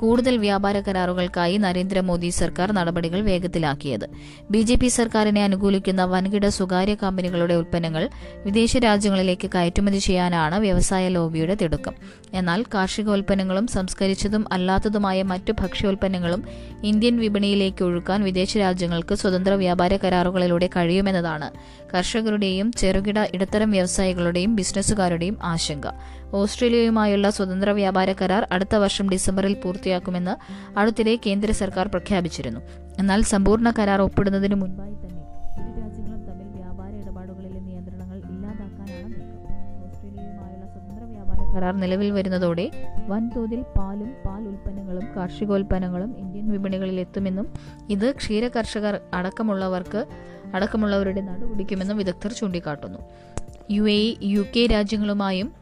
കൂടുതൽ 0.00 0.34
വ്യാപാര 0.44 0.76
കരാറുകൾക്കായി 0.80 1.56
നരേന്ദ്രമോദി 1.56 2.28
സർക്കാർ 2.30 2.68
നടപടികൾ 2.72 3.20
വേഗത്തിലാക്കിയത്. 3.20 4.06
ബി 4.52 4.60
ജെ 4.62 4.74
പി 4.74 4.88
സർക്കാരിനെ 4.88 5.42
അനുകൂലിക്കുന്ന 5.44 6.02
വൻകിട 6.04 6.46
സ്വകാര്യ 6.48 6.94
കമ്പനികളുടെ 7.02 7.54
ഉൽപ്പന്നങ്ങൾ 7.54 8.04
വിദേശ 8.46 8.76
രാജ്യങ്ങളിലേക്ക് 8.76 9.48
കയറ്റുമതി 9.54 9.98
ചെയ്യാനാണ് 9.98 10.58
വ്യവസായ 10.58 11.08
ലോബിയുടെ 11.08 11.56
തിടുക്കം. 11.62 11.94
എന്നാൽ 12.34 12.62
കാർഷികോൽപ്പന്നങ്ങളും 12.74 13.66
സംസ്കരിച്ചതും 13.66 14.44
അല്ലാത്തതുമായ 14.52 15.22
മറ്റു 15.32 15.52
ഭക്ഷ്യോൽപ്പന്നങ്ങളും 15.60 16.42
ഇന്ത്യൻ 16.82 17.16
വിപണിയിലേക്ക് 17.24 17.82
ഒഴുക്കാൻ 17.84 18.22
വിദേശ 18.28 18.56
രാജ്യങ്ങൾക്ക് 18.56 19.14
സ്വതന്ത്ര 19.14 19.52
വ്യാപാര 19.64 19.96
കരാറുകളിലൂടെ 19.96 20.70
കഴിയുമെന്നതാണ് 20.76 21.50
കർഷകരുടെയും 21.94 22.72
ചെറുകിട 22.78 23.18
ഇടത്തരം 23.34 23.70
വ്യവസായികളുടെയും 23.70 24.56
ബിസിനസ്സുകാരുടെയും 24.56 25.38
ആശങ്ക. 25.44 25.86
ഓസ്ട്രേലിയയുമായുള്ള 26.34 27.30
സ്വതന്ത്ര 27.30 27.70
വ്യാപാര 27.70 28.12
കരാർ 28.12 28.46
അടുത്ത 28.52 28.74
വർഷം 28.74 29.10
ഡിസംബറിൽ 29.10 29.54
പൂർത്തിയാക്കുമെന്ന് 29.54 30.34
അടുത്തിടെ 30.78 31.18
കേന്ദ്ര 31.26 31.50
സർക്കാർ 31.50 31.86
പ്രഖ്യാപിച്ചിരുന്നു. 31.86 32.60
എന്നാൽ 32.98 33.22
സമ്പൂർണ 33.22 33.70
കരാർ 33.78 34.00
ഒപ്പിടുന്നതിന് 34.00 34.54
മുൻപായി 34.54 34.94
തന്നെ 34.94 35.19
കരാർ 41.60 41.80
നിലവിൽ 41.80 42.10
വരുന്നതോടെ 42.10 42.70
വൻതോതിൽ 43.08 43.62
പാലും 43.78 44.14
പാൽ 44.26 44.42
ഉൽപ്പന്നങ്ങളും 44.48 45.06
കാർഷികോൽപ്പന്നങ്ങളും 45.16 46.18
ഇന്ത്യൻ 46.18 46.50
വിപണികളിൽ 46.50 47.00
എത്തുമെന്നും 47.00 47.46
ഇത് 47.88 48.14
ക്ഷീര 48.16 48.48
കർഷകർ 48.48 49.00
അടക്കമുള്ളവർക്ക് 49.14 50.00
അടക്കമുള്ളവരുടെ 50.54 51.20
നടുപിടിക്കുമെന്നും 51.20 51.96
വിദഗ്ധർ 51.96 52.32
ചൂണ്ടിക്കാട്ടുന്നു. 52.32 52.98
U 53.70 53.82
A 53.82 54.16
U 54.22 54.44
K 54.56 54.66
രാജ്യങ്ങളുമായും 54.66 55.52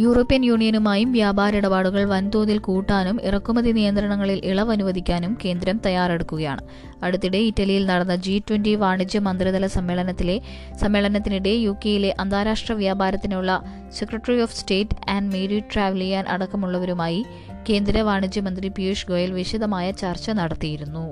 European 0.00 0.44
യൂണിയനുമായും 0.44 1.12
വ്യാപാര 1.12 1.56
ഇടപാടുകൾ 1.56 2.04
വൻതോതിൽ 2.04 2.58
കൂട്ടാനും 2.58 3.16
ഇറക്കുമതി 3.22 3.70
നിയന്ത്രണങ്ങളിൽ 3.70 4.40
ഇളവ് 4.44 4.72
അനുവദിക്കാനും 4.72 5.38
കേന്ദ്രം 5.44 5.80
തയ്യാറെടുക്കുകയാണ്. 5.86 6.62
അടുത്തിടെ 7.02 7.38
ഇറ്റലിയിൽ 7.38 7.84
നടന്ന 7.86 8.16
ജി 8.16 8.42
ട്വന്റി 8.48 8.74
വാണിജ്യ 8.74 9.18
മന്ത്രിതല 9.18 9.66
സമ്മേളനത്തിലെ 9.66 10.36
സമ്മേളനത്തിനിടെ 10.80 11.50
യു 11.66 11.74
കെയിലെ 11.84 12.14
അന്താരാഷ്ട്ര 12.20 12.72
വ്യാപാരത്തിനുള്ള 12.72 13.50
secretary 13.98 14.38
of 14.40 14.56
state 14.56 15.10
and 15.10 15.32
Mary 15.32 15.60
Trevelyan 15.74 16.26
അടക്കമുള്ളവരുമായി 16.28 17.24
കേന്ദ്ര 17.70 17.98
വാണിജ്യമന്ത്രി 18.10 18.68
പീയൂഷ് 18.68 19.08
ഗോയൽ 19.08 19.32
വിശദമായ 19.32 19.90
ചർച്ച 19.90 20.30
നടത്തിയിരുന്നു. 20.30 21.06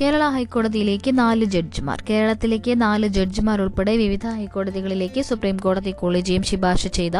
കേരള 0.00 0.24
ഹൈക്കോടതിയിലേക്ക് 0.28 1.10
നാല് 1.18 1.44
ജഡ്ജിമാർ. 1.44 2.04
കേരളത്തിലേക്ക് 2.10 2.82
നാല് 2.82 3.06
ജഡ്ജിമാർ 3.06 3.62
ഉൾപ്പെടെ 3.62 3.96
വിവിധ 3.96 4.26
ഹൈക്കോടതികളിലേക്ക് 4.26 5.20
സുപ്രീം 5.20 5.56
കോടതി 5.56 5.90
കോളേജിയം 5.90 6.42
ശുപാർശ 6.42 6.86
ചെയ്ത 6.86 7.16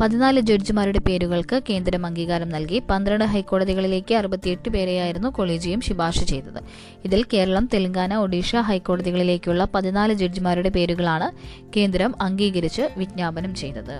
പതിനാല് 0.00 0.40
ജഡ്ജിമാരുടെ 0.40 0.98
പേരുകൾക്ക് 0.98 1.62
കേന്ദ്രം 1.70 2.06
അംഗീകാരം 2.06 2.48
നൽകി 2.48 2.78
പന്ത്രണ്ട് 2.90 3.24
ഹൈക്കോടതികളിലേക്ക് 3.24 4.14
അറുപത്തിയെട്ട് 4.14 4.68
പേരെയായിരുന്നു 4.68 5.28
കൊളീജിയം 5.28 5.80
ശുപാർശ 5.80 6.22
ചെയ്തത്. 6.24 6.60
ഇതിൽ 7.04 7.24
കേരളം 7.32 7.68
തെലങ്കാന 7.74 8.14
ഒഡീഷ 8.14 8.56
ഹൈക്കോടതികളിലേക്കുള്ള 8.56 9.64
പതിനാല് 9.74 10.14
ജഡ്ജിമാരുടെ 10.14 10.68
പേരുകളാണ് 10.68 11.28
കേന്ദ്രം 11.76 12.14
അംഗീകരിച്ച് 12.20 12.86
വിജ്ഞാപനം 12.96 13.54
ചെയ്തത്. 13.54 13.96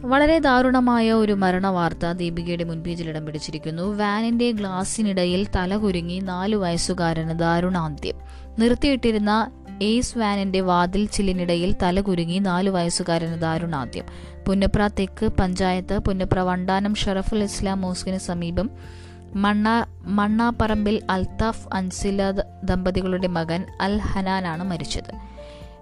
വളരെ 0.00 0.38
ദാരുണമായ 0.38 1.12
ഒരു 1.12 1.32
മരണവാർത്ത 1.32 2.12
ദീപികയുടെ 2.12 2.64
മുൻപേജിൽ 2.64 3.08
ഇടം 3.08 3.26
പിടിച്ചിരിക്കുന്നു. 3.26 3.82
വാനിന്റെ 3.82 4.50
ഗ്ലാസിനിടയിൽ 4.50 5.46
തലകുരുങ്ങി 5.56 6.20
നാലു 6.20 6.56
വയസ്സുകാരന് 6.56 7.38
ദാരുണാന്ത്യം. 7.38 8.14
നിർത്തിയിട്ടിരുന്ന 8.58 9.50
എയ്സ് 9.82 10.18
വാനിന്റെ 10.18 10.60
വാതിൽ 10.60 11.06
ചില്ലിനിടയിൽ 11.06 11.76
തലകുരുങ്ങി 11.82 12.38
നാലു 12.38 12.70
വയസ്സുകാരന് 12.70 13.40
ദാരുണാന്ത്യം. 13.40 14.04
പുന്നപ്ര 14.46 14.86
തെക്ക് 14.98 15.26
പഞ്ചായത്ത് 15.26 15.98
പുന്നപ്ര 15.98 16.38
വണ്ടാനം 16.38 16.94
ഷറഫുൽ 16.94 17.42
ഇസ്ലാം 17.42 17.80
മോസ്കിന് 17.80 18.18
സമീപം 18.18 18.70
മണ്ണ 19.36 19.86
മണ്ണാപ്പറമ്പിൽ 20.04 21.02
അൽത്താഫ് 21.10 21.68
അൻസില 21.72 22.30
ദമ്പതികളുടെ 22.64 23.26
മകൻ 23.26 23.64
അൽ 23.80 23.98
ഹനാനാണ് 23.98 24.64
മരിച്ചത്. 24.64 25.37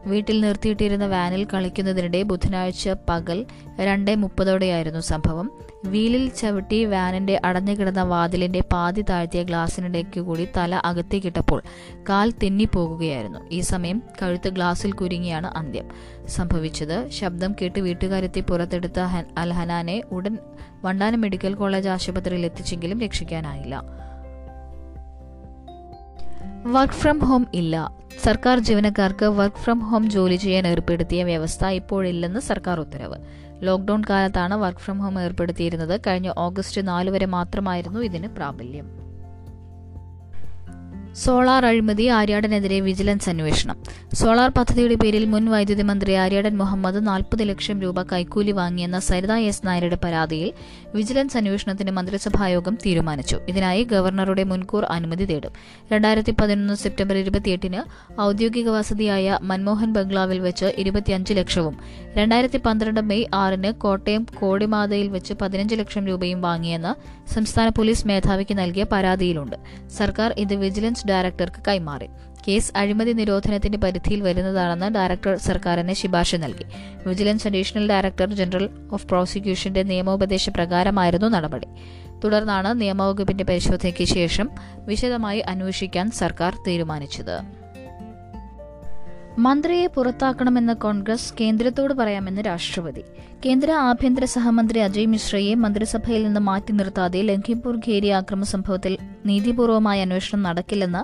വീട്ടിൽ 0.06 0.40
നിർത്തിയിട്ടിരുന്ന 0.40 1.06
വാനിൽ 1.06 1.46
കളിക്കുന്നതിനിടെ 1.54 2.22
ബുധനാഴ്ച 2.22 2.88
പകൽ 3.08 3.46
രണ്ട് 3.80 4.16
മുപ്പതോടെയായിരുന്നു 4.16 5.00
സംഭവം. 5.00 5.50
വീലിൽ 5.84 6.28
ചവിട്ടി 6.28 6.84
വാനിന്റെ 6.84 7.40
അടഞ്ഞുകിടന്ന 7.44 8.02
വാതിലിന്റെ 8.02 8.60
പാതി 8.60 9.02
താഴ്ത്തിയ 9.10 9.42
ഗ്ലാസിനിടയ്ക്ക് 9.42 10.20
കൂടി 10.20 10.48
തല 10.56 10.74
അകത്തേക്കിട്ടപ്പോൾ 10.74 11.62
കാൽ 12.08 12.30
തെന്നിപ്പോകുകയായിരുന്നു. 12.42 13.38
ഈ 13.50 13.60
സമയം 13.60 14.02
കഴുത്ത് 14.22 14.48
ഗ്ലാസിൽ 14.48 14.92
കുരുങ്ങിയാണ് 14.92 15.46
അന്ത്യം. 15.46 15.88
സംഭവിച്ചത് 16.28 17.10
ശബ്ദം 17.10 17.54
കേട്ട് 17.62 17.80
വീട്ടുകാരെത്തി 17.80 18.40
പുറത്തെടുത്ത 18.40 19.00
അൽഹനാനെ 19.38 20.02
ഉടൻ 20.12 20.38
വണ്ടാനം 20.84 21.20
മെഡിക്കൽ 21.20 21.54
കോളേജ് 21.54 21.88
ആശുപത്രിയിൽ 21.88 22.44
എത്തിച്ചെങ്കിലും 22.44 23.00
രക്ഷിക്കാനായില്ല. 23.00 23.82
വർക്ക് 26.66 26.92
ഫ്രം 26.92 27.18
ഹോം 27.18 27.46
ഇല്ല. 27.54 27.92
സർക്കാർ 28.22 28.58
ജീവനക്കാർക്ക് 28.58 29.26
വർക്ക് 29.26 29.56
ഫ്രം 29.56 29.78
ഹോം 29.78 30.10
ജോലി 30.10 30.36
ചെയ്യാൻ 30.36 30.66
ഏർപ്പെടുത്തിയ 30.66 31.24
വ്യവസ്ഥ 31.24 31.66
ഇപ്പോഴില്ലെന്ന് 31.66 32.40
സർക്കാർ 32.40 32.80
ഉത്തരവ്. 32.80 33.16
ലോക്ഡൌൺ 33.62 34.02
കാലത്താണ് 34.10 34.54
വർക്ക് 34.54 34.80
ഫ്രം 34.80 34.98
ഹോം 34.98 35.20
ഏർപ്പെടുത്തിയിരുന്നത്. 35.20 36.00
കഴിഞ്ഞ 36.06 36.32
ഓഗസ്റ്റ് 36.38 36.88
നാല് 36.88 37.10
വരെ 37.10 37.26
മാത്രമായിരുന്നു 37.26 38.00
ഇതിന് 38.00 38.28
പ്രാബല്യം. 38.28 39.05
സോളാർ 41.22 41.64
അഴിമതി 41.66 42.06
ആര്യാടനെതിരെ 42.16 42.78
വിജിലൻസ് 42.86 43.28
അന്വേഷണം. 43.30 43.76
സോളാർ 44.20 44.50
പദ്ധതിയുടെ 44.56 44.96
പേരിൽ 45.02 45.24
മുൻ 45.24 45.44
വൈദ്യുതി 45.52 45.84
മന്ത്രി 45.90 46.12
ആര്യാടൻ 46.22 46.54
മുഹമ്മദ് 46.58 47.00
നാൽപ്പത് 47.06 47.42
ലക്ഷം 47.50 47.76
രൂപ 47.84 48.02
കൈക്കൂലി 48.10 48.52
വാങ്ങിയെന്ന 48.58 48.98
സരിത 48.98 49.32
എസ് 49.50 49.62
നായരുടെ 49.66 49.98
പരാതിയിൽ 50.04 50.50
വിജിലൻസ് 50.96 51.36
അന്വേഷണത്തിന് 51.36 51.90
മന്ത്രിസഭായോഗം 51.90 52.74
തീരുമാനിച്ചു. 52.86 53.38
ഇതിനായി 53.48 53.84
ഗവർണറുടെ 53.84 54.44
മുൻകൂർ 54.44 54.84
അനുമതി 54.96 55.24
തേടും. 55.24 55.54
രണ്ടായിരത്തി 55.92 56.34
പതിനൊന്ന് 56.40 56.74
സെപ്റ്റംബർ 56.74 57.16
ഇരുപത്തിയെട്ടിന് 57.16 57.80
ഔദ്യോഗിക 58.20 58.68
വസതിയായ 58.68 59.38
മൻമോഹൻ 59.42 59.92
ബംഗ്ലാവിൽ 59.92 60.38
വെച്ച് 60.40 60.64
ഇരുപത്തിയഞ്ച് 60.64 61.34
ലക്ഷവും 61.34 61.76
രണ്ടായിരത്തി 62.18 62.58
പന്ത്രണ്ട് 62.66 63.00
മെയ് 63.00 63.26
ആറിന് 63.34 63.72
കോട്ടയം 63.72 64.26
കോടിമാതയിൽ 64.40 65.08
വെച്ച് 65.08 65.34
പതിനഞ്ച് 65.34 65.74
ലക്ഷം 65.74 66.06
രൂപയും 66.06 66.40
വാങ്ങിയെന്ന് 66.40 66.94
സംസ്ഥാന 67.34 67.68
പോലീസ് 67.68 68.06
മേധാവിക്ക് 68.08 68.58
നൽകിയ 68.58 68.84
പരാതിയിലുണ്ട്. 68.92 69.56
സർക്കാർ 69.98 70.34
ഇത് 70.38 70.54
വിജിലൻസ് 70.54 71.05
ഡയറക്ടർക്ക് 71.08 71.62
കൈമാറി. 71.68 72.08
കേസ് 72.48 72.72
അഴിമതി 72.76 73.12
നിരോധനത്തിന്റെ 73.12 73.78
പരിധിയിൽ 73.78 74.20
വരുന്നതാണെന്ന് 74.20 74.94
ഡയറക്ടർ 74.94 75.36
സർക്കാരിന് 75.36 75.92
ശുപാർശ 75.92 76.34
നൽകി. 76.34 76.64
Vigilance 77.08 77.46
additional 77.46 77.88
director 77.88 78.34
general 78.34 78.68
of 78.92 79.06
പ്രോസിക്യൂഷന്റെ 79.06 79.82
നിയമോപദേശ 79.82 80.48
പ്രകാരമായിരുന്നു 80.48 81.26
നടപടി. 81.26 81.66
തുടർന്നാണ് 82.24 82.80
നിയമവകുപ്പിന്റെ 82.80 83.44
പരിശോധനയ്ക്ക് 83.44 84.04
ശേഷം 84.04 84.50
വിശദമായി 84.84 85.38
അന്വേഷിക്കാൻ 85.38 86.10
സർക്കാർ 86.10 86.54
തീരുമാനിച്ചത്. 86.66 87.65
മന്ത്രിയെ 89.38 89.86
പുറത്താക്കണമെന്ന് 89.86 90.72
കോൺഗ്രസ് 90.72 91.34
കേന്ദ്രത്തോട് 91.40 91.94
പറയാമെന്ന് 91.94 92.42
രാഷ്ട്രപതി. 92.42 93.04
കേന്ദ്ര 93.46 93.70
ആഭ്യന്തര 93.70 94.24
സഹമന്ത്രി 94.24 94.78
അജയ് 94.78 95.06
മിശ്രയെ 95.06 95.54
മന്ത്രിസഭയിൽ 95.54 96.22
നിന്ന് 96.22 96.40
മാറ്റി 96.40 96.72
നിർത്താതെ 96.72 97.22
ലഖിംപൂർ 97.22 97.76
ഖേരി 97.76 98.08
ആക്രമ 98.08 98.42
സംഭവത്തിൽ 98.42 98.98
നീതിപൂർവമായ 99.26 100.00
അന്വേഷണം 100.00 100.42
നടക്കില്ലെന്ന് 100.42 101.02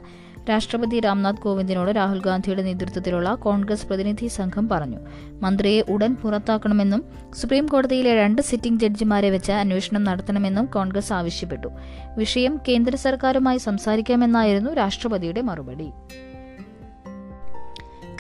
രാഷ്ട്രപതി 0.51 1.01
രാംനാഥ് 1.01 1.35
കോവിന്ദിനോട് 1.35 1.91
രാഹുൽ 1.91 2.21
ഗാന്ധിയുടെ 2.21 2.63
നേതൃത്വത്തിലുള്ള 2.63 3.35
കോൺഗ്രസ് 3.35 3.87
പ്രതിനിധി 3.87 4.27
സംഘം 4.27 4.69
പറഞ്ഞു. 4.69 5.01
മന്ത്രിയെ 5.43 5.85
ഉടൻ 5.89 6.15
പുറത്താക്കണമെന്നും 6.15 7.05
സുപ്രീം 7.35 7.67
കോടതിയിലെ 7.67 8.17
രണ്ട് 8.17 8.43
സിറ്റിംഗ് 8.43 8.81
ജഡ്ജിമാരെ 8.81 9.31
വെച്ച് 9.31 9.53
അന്വേഷണം 9.53 10.05
നടത്തണമെന്നും 10.05 10.67
കോൺഗ്രസ് 10.67 11.13
ആവശ്യപ്പെട്ടു. 11.13 11.69
വിഷയം 12.17 12.61
കേന്ദ്ര 12.69 12.97
സർക്കാരുമായി 12.97 13.59
സംസാരിക്കാമെന്നായിരുന്നു 13.59 14.71
രാഷ്ട്രപതിയുടെ 14.71 15.41
മറുപടി. 15.41 15.91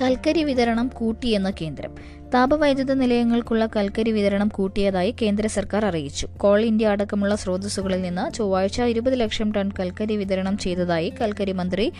കൽക്കരി 0.00 0.42
വിതരണം 0.42 0.88
കൂട്ടിയെന്ന് 0.88 1.50
കേന്ദ്രം. 1.60 1.92
താപവൈദ്യുത 2.34 2.92
നിലയങ്ങൾക്കുള്ള 2.92 3.68
കൽക്കരി 3.76 4.10
വിതരണം 4.10 4.48
കൂട്ടിയതായി 4.48 5.14
കേന്ദ്ര 5.22 5.46
സർക്കാർ 5.46 5.84
അറിയിച്ചു. 5.84 6.26
കോൾ 6.36 6.60
ഇന്ത്യ 6.60 6.86
അടക്കമുള്ള 6.86 7.34
സ്രോതസ്സുകളിൽ 7.34 8.02
നിന്ന് 8.02 8.34
ചൊവ്വാഴ്ച 8.34 8.82
ഇരുപത് 8.82 9.20
ലക്ഷം 9.20 9.52
ടൺ 9.52 9.70
കൽക്കരി 9.80 10.16
വിതരണം 10.16 10.58
ചെയ്തതായി 10.58 11.12
കൽക്കരി 11.20 11.52
മന്ത്രി 11.52 11.92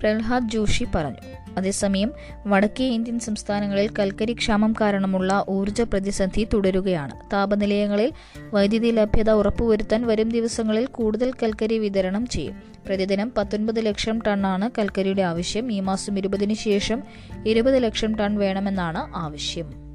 പ്രഹ്ലാദ് 0.00 0.50
ജോഷി 0.50 0.86
പറഞ്ഞു. 0.94 1.38
അതേസമയം 1.56 2.12
വടക്കേ 2.46 2.84
ഇന്ത്യൻ 2.84 3.18
സംസ്ഥാനങ്ങളിൽ 3.18 3.90
കൽക്കരി 3.98 4.32
ക്ഷാമം 4.32 4.74
കാരണമുള്ള 4.80 5.44
ഊർജ 5.48 5.80
പ്രതിസന്ധി 5.80 6.48
തുടരുകയാണ്. 6.54 7.30
താപനിലയങ്ങളിൽ 7.32 8.12
വൈദ്യുതി 8.54 8.90
ലഭ്യത 8.90 9.30
ഉറപ്പുവരുത്താൻ 9.30 10.06
വരും 10.06 10.28
ദിവസങ്ങളിൽ 10.28 10.86
കൂടുതൽ 10.86 11.32
കൽക്കരി 11.42 11.78
വിതരണം 11.78 12.26
ചെയ്യും. 12.26 12.62
പ്രതിദിനം 12.86 13.32
പത്തൊൻപത് 13.36 13.86
ലക്ഷം 13.86 14.20
ടണ്ണാണ് 14.26 14.70
കൽക്കരിയുടെ 14.78 15.22
ആവശ്യം. 15.22 15.72
ഈ 15.72 15.80
മാസം 15.80 16.18
ഇരുപതിനു 16.18 16.54
ശേഷം 16.54 17.02
ഇരുപത് 17.46 17.82
ലക്ഷം 17.82 18.14
ടൺ 18.14 18.38
വേണമെന്നാണ് 18.38 19.16
ആവശ്യം. 19.16 19.87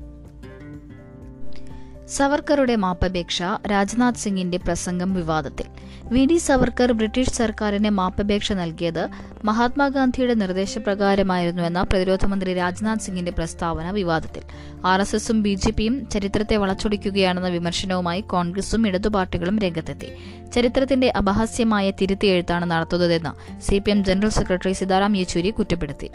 സവർക്കറുടെ 2.08 2.76
മാപ്പപേക്ഷ 2.76 3.44
രാജ്നാഥ് 3.72 4.16
സിംഗിന്റെ 4.16 4.58
പ്രസംഗം 4.58 5.14
വിവാദത്തിൽ. 5.14 5.66
വി. 6.12 6.26
ഡി. 6.26 6.38
സവർക്കർ 6.38 6.92
ബ്രിട്ടീഷ് 6.92 7.30
സർക്കാരിന് 7.30 7.90
മാപ്പപേക്ഷ 7.90 8.54
നൽകിയത് 8.54 9.10
മഹാത്മാഗാന്ധിയുടെ 9.46 10.34
നിർദ്ദേശപ്രകാരമായിരുന്നുവെന്ന 10.34 11.82
പ്രതിരോധ 11.82 12.26
മന്ത്രി 12.26 12.54
രാജ്നാഥ് 12.54 13.00
സിംഗിന്റെ 13.00 13.32
പ്രസ്താവന 13.32 13.92
വിവാദത്തിൽ. 13.92 14.42
ആർ 14.86 15.02
എസ് 15.02 15.16
എസും 15.16 15.42
ബി 15.42 15.56
ജെ 15.56 15.72
പിയും 15.72 16.10
ചരിത്രത്തെ 16.10 16.56
വളച്ചൊടിക്കുകയാണെന്ന 16.56 17.48
വിമർശനവുമായി 17.48 18.22
കോൺഗ്രസും 18.22 18.88
ഇടതുപാർട്ടികളും 18.88 19.60
രംഗത്തെത്തി. 19.60 20.08
ചരിത്രത്തിന്റെ 20.52 21.14
അപഹാസ്യമായ 21.18 21.92
തിരുത്തിയെഴുത്താണ് 21.92 22.66
നടത്തുന്നതെന്ന് 22.66 23.62
C 23.62 23.80
P 23.80 23.92
M 23.92 24.04
general 24.04 24.30
secretary 24.30 24.72
Sitaram 24.72 25.18
Yechury 25.18 25.50
കുറ്റപ്പെടുത്തി. 25.50 26.10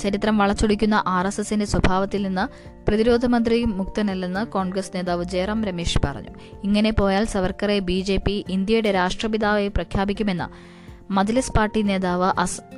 ചരിത്രം 0.00 0.38
വളച്ചൊടിക്കുന്ന 0.38 0.96
ആർ 1.06 1.26
എസ് 1.26 1.40
എസിന്റെ 1.40 1.66
സ്വഭാവത്തിൽ 1.66 2.22
നിന്ന് 2.22 2.44
പ്രതിരോധ 2.88 3.26
മന്ത്രിയും 3.26 3.70
മുക്തനല്ലെന്ന് 3.78 4.42
കോൺഗ്രസ് 4.46 4.92
നേതാവ് 4.96 5.24
ജയറാം 5.24 5.64
രമേശ് 5.64 5.98
പറഞ്ഞു. 6.04 6.32
ഇങ്ങനെ 6.64 6.90
പോയാൽ 6.90 7.24
സവർക്കറെ 7.24 7.78
ബി 7.88 7.98
ജെ 8.00 8.16
പി 8.16 8.36
ഇന്ത്യയുടെ 8.48 8.92
രാഷ്ട്രപിതാവായി 8.92 9.68
പ്രഖ്യാപിക്കുമെന്ന് 9.68 10.48
മജ്ലിസ് 11.12 11.52
പാർട്ടി 11.52 11.82
നേതാവ് 11.82 12.28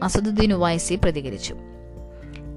അസദുദ്ദീൻ 0.05 0.53
ഉവൈസി 0.53 0.95
പ്രതികരിച്ചു. 0.95 1.55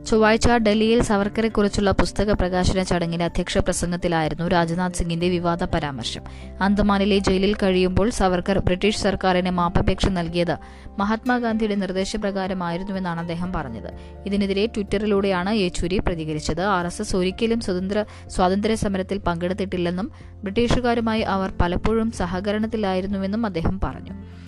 ചൊവ്വാഴ്ച 0.07 0.47
ഡൽഹിയിൽ 0.49 1.01
സവർക്കറെക്കുറിച്ചുള്ള 1.01 1.91
പുസ്തക 1.91 2.31
പ്രകാശന 2.31 2.83
ചടങ്ങിന്റെ 2.83 3.25
അധ്യക്ഷ 3.25 3.57
പ്രസംഗത്തിലായിരുന്നു 3.57 4.47
രാജ്നാഥ് 4.47 4.93
സിംഗിന്റെ 4.93 5.29
വിവാദ 5.29 5.63
പരാമർശം. 5.63 6.21
അന്തമാനിലെ 6.61 7.17
ജയിലിൽ 7.17 7.55
കഴിയുമ്പോൾ 7.55 8.09
സവർക്കർ 8.09 8.59
ബ്രിട്ടീഷ് 8.59 8.97
സർക്കാരിന് 8.97 9.49
മാപ്പപേക്ഷ 9.49 10.07
നൽകിയത് 10.07 10.57
മഹാത്മാഗാന്ധിയുടെ 10.99 11.75
നിർദ്ദേശപ്രകാരമായിരുന്നുവെന്നാണ് 11.75 13.19
അദ്ദേഹം 13.19 13.53
പറഞ്ഞത്. 13.53 13.89
ഇതിനെതിരെ 14.25 14.65
ട്വിറ്ററിലൂടെയാണ് 14.65 15.55
യെച്ചൂരി 15.55 15.99
പ്രതികരിച്ചത്. 15.99 16.61
ആർ 16.61 16.85
എസ് 16.85 17.01
എസ് 17.01 17.15
ഒരിക്കലും 17.15 17.61
സ്വതന്ത്ര 17.61 18.05
സ്വാതന്ത്ര്യ 18.27 18.75
സമരത്തിൽ 18.75 19.17
പങ്കെടുത്തിട്ടില്ലെന്നും 19.17 20.11
ബ്രിട്ടീഷുകാരുമായി 20.43 21.21
അവർ 21.21 21.53
പലപ്പോഴും 21.61 22.11
സഹകരണത്തിലായിരുന്നുവെന്നും 22.11 23.45
അദ്ദേഹം 23.45 23.79
പറഞ്ഞു. 23.83 24.44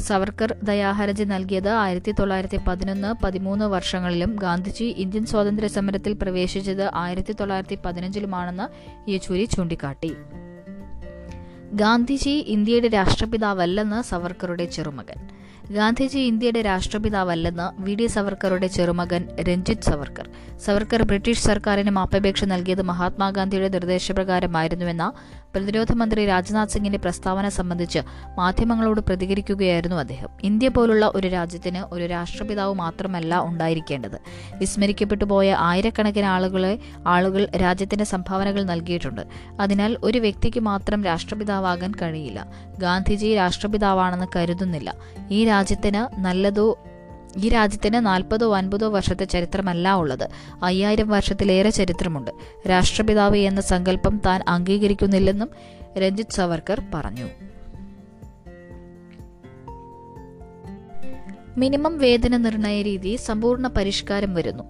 സവർക്കർ 0.00 0.56
ദയാഹർജി 0.62 1.24
നൽകിയത് 1.24 1.68
ആയിരത്തി 1.68 2.12
തൊള്ളായിരത്തി 2.12 2.56
പതിനൊന്ന് 2.56 3.24
പതിമൂന്ന് 3.24 3.64
വർഷങ്ങളിലും 3.64 4.36
ഗാന്ധിജി 4.36 4.84
ഇന്ത്യൻ 4.84 5.26
സ്വാതന്ത്ര്യ 5.26 5.68
സമരത്തിൽ 5.68 6.12
പ്രവേശിച്ചത് 6.12 6.90
ആയിരത്തി 6.94 7.32
തൊള്ളായിരത്തി 7.32 7.78
പതിനഞ്ചിലുമാണെന്ന് 7.86 8.66
യെച്ചൂരി 9.10 9.44
ചൂണ്ടിക്കാട്ടി. 9.44 10.16
ഗാന്ധിജി 11.72 12.30
ഇന്ത്യയുടെ 12.30 12.88
രാഷ്ട്രപിതാവല്ലെന്ന് 12.88 14.02
സവർക്കറുടെ 14.02 14.64
ചെറുമകൻ. 14.64 15.28
ഗാന്ധിജി 15.74 16.18
ഇന്ത്യയുടെ 16.18 16.62
രാഷ്ട്രപിതാവല്ലെന്ന് 16.62 17.82
വി 17.82 17.94
ഡി 17.94 18.06
സവർക്കറുടെ 18.06 18.66
ചെറുമകൻ 18.66 19.28
രഞ്ജിത് 19.40 19.82
സവർക്കർ. 19.82 20.30
സവർക്കർ 20.58 21.02
ബ്രിട്ടീഷ് 21.02 21.42
സർക്കാരിന് 21.42 21.90
മാപ്പപേക്ഷ 21.90 22.44
നൽകിയത് 22.44 22.82
മഹാത്മാഗാന്ധിയുടെ 22.82 23.68
നിർദ്ദേശപ്രകാരമായിരുന്നുവെന്ന 23.68 25.12
പ്രതിരോധ 25.54 25.92
മന്ത്രി 25.92 26.26
രാജ്നാഥ് 26.26 26.68
സിംഗിന്റെ 26.68 26.98
പ്രസ്താവന 26.98 27.48
സംബന്ധിച്ച് 27.48 27.98
മാധ്യമങ്ങളോട് 28.36 29.00
പ്രതികരിക്കുകയായിരുന്നു 29.00 29.96
അദ്ദേഹം. 29.96 30.28
ഇന്ത്യ 30.42 30.68
പോലുള്ള 30.68 31.12
ഒരു 31.14 31.28
രാജ്യത്തിന് 31.28 31.94
ഒരു 31.94 32.06
രാഷ്ട്രപിതാവ് 32.06 32.74
മാത്രമല്ല 32.74 33.40
ഉണ്ടായിരിക്കേണ്ടത്. 33.40 34.18
വിസ്മരിക്കപ്പെട്ടു 34.58 35.24
പോയ 35.24 35.56
ആയിരക്കണക്കിന് 35.58 36.26
ആളുകളെ 36.26 36.78
ആളുകൾ 37.06 37.48
രാജ്യത്തിന്റെ 37.56 38.04
സംഭാവനകൾ 38.04 38.62
നൽകിയിട്ടുണ്ട്. 38.62 39.20
അതിനാൽ 39.60 39.96
ഒരു 40.02 40.18
വ്യക്തിക്ക് 40.18 40.60
മാത്രം 40.60 41.04
രാഷ്ട്രപിതാവാകാൻ 41.04 41.92
കഴിയില്ല. 42.02 42.46
ഗാന്ധിജി 42.78 43.34
രാഷ്ട്രപിതാവാണെന്ന് 43.34 44.26
കരുതുന്നില്ല. 44.36 44.94
ഈ 45.30 45.44
രാജ്യത്തിന് 45.44 46.20
നല്ലതോ 46.20 46.78
ഈ 47.38 47.48
രാജ്യത്തിന് 47.48 48.06
നാൽപ്പതോ 48.06 48.56
അൻപതോ 48.56 48.88
വർഷത്തെ 48.88 49.24
ചരിത്രമല്ല 49.24 49.94
ഉള്ളത്. 49.94 50.28
അയ്യായിരം 50.62 51.08
വർഷത്തിലേറെ 51.08 51.70
ചരിത്രമുണ്ട്. 51.70 52.30
രാഷ്ട്രപിതാവ് 52.70 53.36
എന്ന 53.36 53.60
സങ്കല്പം 53.60 54.20
താൻ 54.26 54.40
അംഗീകരിക്കുന്നില്ലെന്നും 54.48 55.50
രഞ്ജിത് 55.98 56.32
സവർക്കർ 56.32 56.82
പറഞ്ഞു. 56.94 57.28
മിനിമം 61.56 61.98
വേതന 61.98 62.36
നിർണയ 62.36 62.82
രീതി 62.82 63.16
സമ്പൂർണ 63.16 63.66
പരിഷ്കാരം 63.66 64.34
വരുന്നു. 64.34 64.64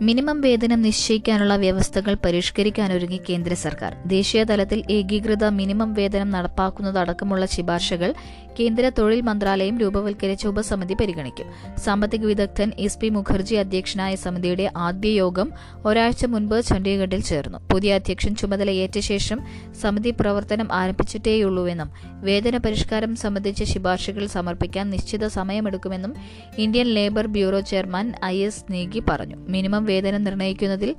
മിനിമം 0.00 0.40
വേതനം 0.40 0.82
നിശ്ചയിക്കാനുള്ള 0.82 1.56
വ്യവസ്ഥകൾ 1.56 2.16
പരിഷ്കരിക്കാനൊരുങ്ങി 2.24 3.20
കേന്ദ്ര 3.30 3.54
സർക്കാർ. 3.54 3.96
ദേശീയ 4.06 4.44
തലത്തിൽ 4.44 4.84
ഏകീകൃത 4.90 5.48
മിനിമം 5.48 5.94
വേതനം 5.94 6.30
നടപ്പാക്കുന്നതടക്കമുള്ള 6.30 7.46
ശുപാർശകൾ 7.46 8.14
കേന്ദ്ര 8.60 8.88
തൊഴിൽ 8.98 9.20
മന്ത്രാലയം 9.20 9.78
രൂപവൽക്കരിച്ച 9.78 10.46
ഉപസമിതി 10.46 10.94
പരിഗണിക്കും. 10.94 11.78
സാമ്പത്തിക 11.78 12.26
വിദഗ്ധൻ 12.26 12.72
എസ് 12.78 12.98
പി 12.98 13.08
മുഖർജി 13.08 13.54
അധ്യക്ഷനായ 13.54 14.14
സമിതിയുടെ 14.14 14.72
ആദ്യ 14.76 15.08
യോഗം 15.08 15.52
ഒരാഴ്ച 15.84 16.24
മുൻപ് 16.24 16.62
ചണ്ഡീഗഡിൽ 16.62 17.22
ചേർന്നു. 17.22 17.58
പുതിയ 17.72 17.94
അധ്യക്ഷൻ 17.94 18.36
ചുമതലയേറ്റ 18.36 18.98
ശേഷം 18.98 19.40
സമിതി 19.80 20.10
പ്രവർത്തനം 20.10 20.72
ആരംഭിച്ചിട്ടേയുള്ളൂവെന്നും 20.72 21.90
വേതന 22.20 22.56
പരിഷ്കാരം 22.56 23.16
സംബന്ധിച്ച 23.16 23.62
ശുപാർശകൾ 23.62 24.26
സമർപ്പിക്കാൻ 24.26 24.90
നിശ്ചിത 24.90 25.26
സമയമെടുക്കുമെന്നും 25.26 26.14
Indian 26.58 26.86
labour 26.86 27.26
bureau 27.26 27.60
chairman 27.60 28.12
I 28.24 28.38
S 28.38 28.72
Negi 28.72 29.02
പറഞ്ഞു. 29.10 29.36
മിനിമം 29.36 29.84
വേതനം 29.84 30.24
നിർണയിക്കുന്നതിൽ 30.24 30.96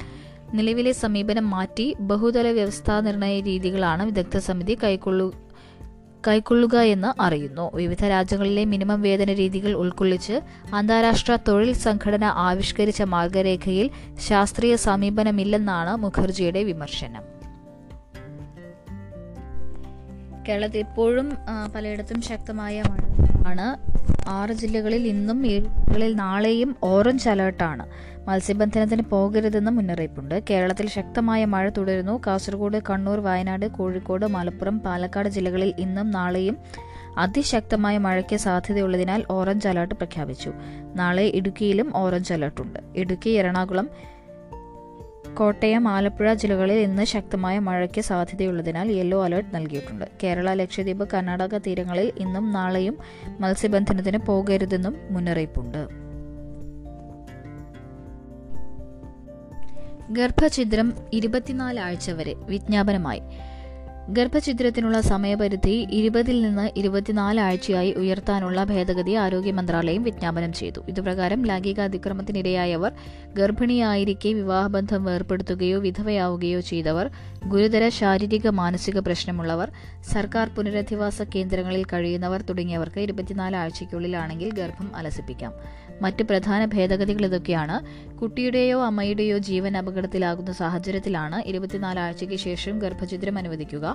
നിലവിലെ 0.53 0.91
സമീപനം 0.91 1.49
മാറ്റി 1.49 1.95
ബഹുതല 1.99 2.47
വ്യവസ്ഥാ 2.47 2.99
നിർണയ 2.99 3.39
രീതികളാണ് 3.39 4.05
വിദഗ്ധ 4.05 4.37
സമിതി 4.37 4.77
കൈക്കൊള്ളു 4.83 5.33
കൈക്കൊള്ളുക 6.27 6.75
എന്ന് 6.75 7.21
അറിയുന്നു. 7.21 7.71
വിവിധ 7.75 8.05
രാജ്യങ്ങളിലെ 8.05 8.65
മിനിമം 8.65 9.01
വേതന 9.01 9.33
രീതികൾ 9.33 9.71
ഉൾക്കൊള്ളിച്ച് 9.73 10.41
അന്താരാഷ്ട്ര 10.73 11.37
തൊഴിൽ 11.47 11.73
സംഘടന 11.73 12.23
ആവിഷ്കരിച്ച 12.23 13.01
മാർഗരേഖയിൽ 13.01 13.89
ശാസ്ത്രീയ 14.19 14.75
സമീപനമില്ലെന്നാണ് 14.75 15.95
മുഖർജിയുടെ 15.95 16.63
വിമർശനം. 16.63 17.23
കേരളത്തിൽ 20.49 20.79
ഇപ്പോഴും 20.79 21.37
പലയിടത്തും 21.75 22.21
ശക്തമായ 22.21 22.81
മഴ 22.81 22.99
ആണ്. 23.47 23.92
ആറ് 24.27 24.51
ജില്ലകളിൽ 24.51 25.07
ഇന്നും 25.07 25.47
ഏഴ് 25.47 25.61
ജില്ലകളിൽ 25.61 26.15
നാളെയും 26.15 26.75
ഓറഞ്ച് 26.83 27.29
അലേർട്ടാണ്. 27.29 27.85
മത്സ്യബന്ധനത്തിന് 28.27 29.01
പോകരുതെന്ന് 29.01 29.71
മുന്നറിയിപ്പുണ്ട്. 29.71 30.43
കേരളത്തിൽ 30.49 30.87
ശക്തമായ 30.87 31.45
മഴ 31.45 31.69
തുടരുന്നു. 31.69 32.21
കാസർഗോഡ് 32.27 32.81
കണ്ണൂർ 32.89 33.19
വയനാട് 33.19 33.65
കോഴിക്കോട് 33.65 34.25
മലപ്പുറം 34.25 34.79
പാലക്കാട് 34.79 35.29
ജില്ലകളിൽ 35.29 35.73
ഇന്നും 35.79 36.11
നാളെയും 36.11 36.57
അതിശക്തമായ 37.17 37.97
മഴയ്ക്ക് 37.97 38.35
സാധ്യതയുള്ളതിനാൽ 38.35 39.23
ഓറഞ്ച് 39.29 39.67
അലർട്ട് 39.67 39.95
പ്രഖ്യാപിച്ചു. 39.95 40.51
നാളെ 40.95 41.23
ഇടുക്കിയിലും 41.23 41.97
ഓറഞ്ച് 41.97 42.33
അലർട്ടുണ്ട്. 42.33 42.79
ഇടുക്കി 42.95 43.29
എറണാകുളം 43.29 43.89
കോട്ടയം 45.33 45.87
ആലപ്പുഴ 45.87 46.33
ജില്ലകളിൽ 46.33 46.73
ഇന്ന് 46.73 47.05
ശക്തമായ 47.05 47.59
മഴയ്ക്ക് 47.59 48.01
സാധ്യതയുള്ളതിനാൽ 48.01 48.91
യെല്ലോ 48.91 49.23
അലർട്ട് 49.23 49.55
നൽകിയിട്ടുണ്ട്. 49.55 50.05
കേരള 50.23 50.53
ലക്ഷദ്വീപ് 50.53 51.07
കർണാടക 51.13 51.57
തീരങ്ങളിൽ 51.57 52.11
ഇന്നും 52.19 52.51
നാളെയും 52.51 52.97
മത്സ്യബന്ധനത്തിന് 53.39 54.17
പോകരുതെന്നും 54.17 54.97
മുന്നറിയിപ്പുണ്ട്. 55.11 55.87
ഗർഭഛിദ്രം 60.11 60.93
ഇരുപത്തിനാല് 61.13 61.79
ആഴ്ച 61.79 62.11
വരെ 62.11 62.33
വിജ്ഞാപനമായി. 62.33 63.21
ഗർഭഛിദ്രത്തിനുള്ള 64.09 65.01
സമയപരിധി 65.01 65.87
ഇരുപതിൽ 65.91 66.41
നിന്ന് 66.41 66.71
ഇരുപത്തിനാല് 66.77 67.39
ആഴ്ചയായി 67.39 67.93
ഉയർത്താനുള്ള 67.93 68.63
ഭേദഗതി 68.63 69.13
ആരോഗ്യ 69.13 69.51
മന്ത്രാലയം 69.51 70.03
വിജ്ഞാപനം 70.03 70.53
ചെയ്തു. 70.53 70.81
ഇതുപ്രകാരം 70.89 71.45
ലൈംഗിക 71.45 71.81
അതിക്രമത്തിനിരയായവർ 71.81 72.91
ഗർഭിണിയായിരിക്കെ 73.33 74.33
വിവാഹബന്ധം 74.33 75.05
വേർപ്പെടുത്തുകയോ 75.05 75.79
വിധവയാവുകയോ 75.79 76.59
ചെയ്തവർ 76.59 77.09
ഗുരുതര 77.47 77.89
ശാരീരിക 77.89 78.47
മാനസിക 78.47 78.99
പ്രശ്നമുള്ളവർ 78.99 79.71
സർക്കാർ 80.13 80.49
പുനരധിവാസ 80.49 81.21
കേന്ദ്രങ്ങളിൽ 81.21 81.83
കഴിയുന്നവർ 81.83 82.41
തുടങ്ങിയവർക്ക് 82.41 82.99
ഇരുപത്തിനാല് 82.99 83.55
ആഴ്ചയ്ക്കുള്ളിലാണെങ്കിൽ 83.55 84.53
ഗർഭം 84.53 84.95
അലസിപ്പിക്കാം. 84.95 85.82
മറ്റ് 86.03 86.23
പ്രധാന 86.23 86.65
ഭേദഗതികൾ 86.65 87.25
ഇതൊക്കെയാണ്. 87.25 87.75
കുട്ടിയുടെയോ 88.17 88.77
അമ്മയുടെയോ 88.85 89.37
ജീവൻ 89.49 89.77
അപകടത്തിലാകുന്ന 89.77 90.51
സാഹചര്യത്തിലാണ് 90.51 91.37
ഇരുപത്തിനാല് 91.49 91.99
ആഴ്ചയ്ക്ക് 91.99 92.35
ശേഷം 92.35 92.79
ഗർഭഛിദ്രം 92.79 93.37
അനുവദിക്കുക. 93.37 93.85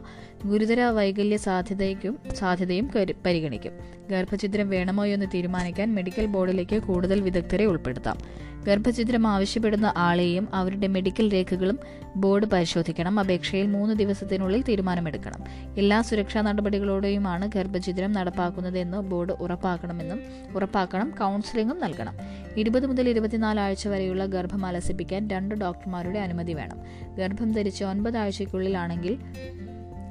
ഗുരുതര 0.44 0.80
വൈകല്യ 0.98 1.36
സാധ്യതയ്ക്കും 1.36 2.18
സാധ്യതയും 2.34 2.90
പരിഗണിക്കും. 3.26 3.72
ഗർഭഛിദ്രം 4.10 4.68
വേണമോ 4.70 5.06
എന്ന് 5.06 5.26
തീരുമാനിക്കാൻ 5.34 5.94
മെഡിക്കൽ 5.94 6.26
ബോർഡിലേക്ക് 6.26 6.78
കൂടുതൽ 6.82 7.20
വിദഗ്ധരെ 7.20 7.66
ഉൾപ്പെടുത്താം. 7.72 8.18
ഗർഭഛിദ്രം 8.66 9.26
ആവശ്യപ്പെടുന്ന 9.26 9.92
ആളെയും 9.96 10.48
അവരുടെ 10.54 10.86
മെഡിക്കൽ 10.86 11.32
രേഖകളും 11.32 11.78
ബോർഡ് 12.16 12.46
പരിശോധിക്കണം. 12.46 13.20
അപേക്ഷയിൽ 13.20 13.66
മൂന്ന് 13.66 13.94
ദിവസത്തിനുള്ളിൽ 13.94 14.62
തീരുമാനമെടുക്കണം. 14.62 15.44
എല്ലാ 15.78 16.02
സുരക്ഷാ 16.02 16.40
നടപടികളോടെയുമാണ് 16.42 17.50
ഗർഭഛിദ്രം 17.54 18.12
നടപ്പാക്കുന്നതെന്ന് 18.12 18.98
ബോർഡ് 18.98 19.32
ഉറപ്പാക്കണമെന്നും 19.32 20.20
ഉറപ്പാക്കണം 20.54 21.10
കൗൺസിലിംഗും 21.10 21.80
നൽകണം. 21.80 22.14
ഇരുപത് 22.56 22.86
മുതൽ 22.86 23.08
ഇരുപത്തിനാല് 23.08 23.60
ആഴ്ച 23.60 23.88
വരെയുള്ള 23.88 24.26
ഗർഭം 24.26 24.66
അലസിപ്പിക്കാൻ 24.66 25.28
രണ്ട് 25.28 25.54
ഡോക്ടർമാരുടെ 25.54 26.18
അനുമതി 26.18 26.52
വേണം. 26.52 26.76
ഗർഭം 27.16 27.52
ധരിച്ച് 27.52 27.84
ഒൻപത് 27.84 28.16
ആഴ്ചയ്ക്കുള്ളിലാണെങ്കിൽ 28.16 29.18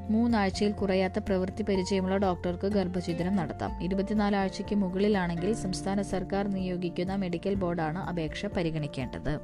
മൂന്നാഴ്ചയിൽ 0.10 0.72
കുറയാത്ത 0.72 1.20
പ്രവൃത്തി 1.20 1.64
പരിചയമുള്ള 1.64 2.18
ഡോക്ടർക്ക് 2.18 2.68
ഗർഭഛിദ്രം 2.68 3.36
നടത്താം. 3.36 3.84
ഇരുപത്തിനാല് 3.84 4.36
ആഴ്ചയ്ക്ക് 4.36 4.76
മുകളിലാണെങ്കിൽ 4.76 5.54
സംസ്ഥാന 5.54 6.02
സർക്കാർ 6.02 6.48
നിയോഗിക്കുന്ന 6.48 7.16
മെഡിക്കൽ 7.16 7.54
ബോർഡാണ് 7.54 8.00
അപേക്ഷ 8.00 8.46
പരിഗണിക്കേണ്ടത്. 8.46 9.40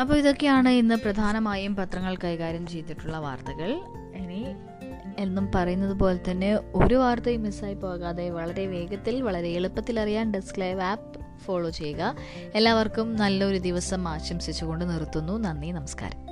അപ്പോൾ 0.00 0.18
ഇതൊക്കെയാണ് 0.18 0.68
ഇന്ന് 0.68 0.94
പ്രധാനമായും 0.94 1.76
പത്രങ്ങൾ 1.76 2.16
കൈകാര്യം 2.24 2.66
ചെയ്തിട്ടുള്ള 2.66 3.18
വാർത്തകൾ. 3.18 3.70
ഇനി 4.14 4.44
എന്നും 5.18 5.50
പറയുന്നത് 5.54 5.96
പോലെ 5.96 6.30
തന്നെ 6.30 6.58
ഒരു 6.74 6.94
വാർത്തയും 6.94 7.42
മിസ്സായി 7.42 7.74
പോകാതെ 7.74 8.30
വളരെ 8.30 8.66
വേഗത്തിൽ 8.66 9.22
വളരെ 9.22 9.48
എളുപ്പത്തിൽ 9.48 10.00
അറിയാൻ 10.00 10.32
ഡെസ്ക് 10.32 10.60
ലൈവ് 10.60 10.80
ആപ്പ് 10.80 11.29
ഫോളോ 11.44 11.70
ചെയ്യുക. 11.70 12.16
എല്ലാവർക്കും 12.54 13.16
നല്ലൊരു 13.16 13.58
ദിവസം 13.58 14.08
ആശംസിച്ചുകൊണ്ട് 14.08 14.84
നിർത്തുന്നു. 14.84 15.38
നന്ദി 15.38 15.66
നമസ്കാരം. 15.66 16.29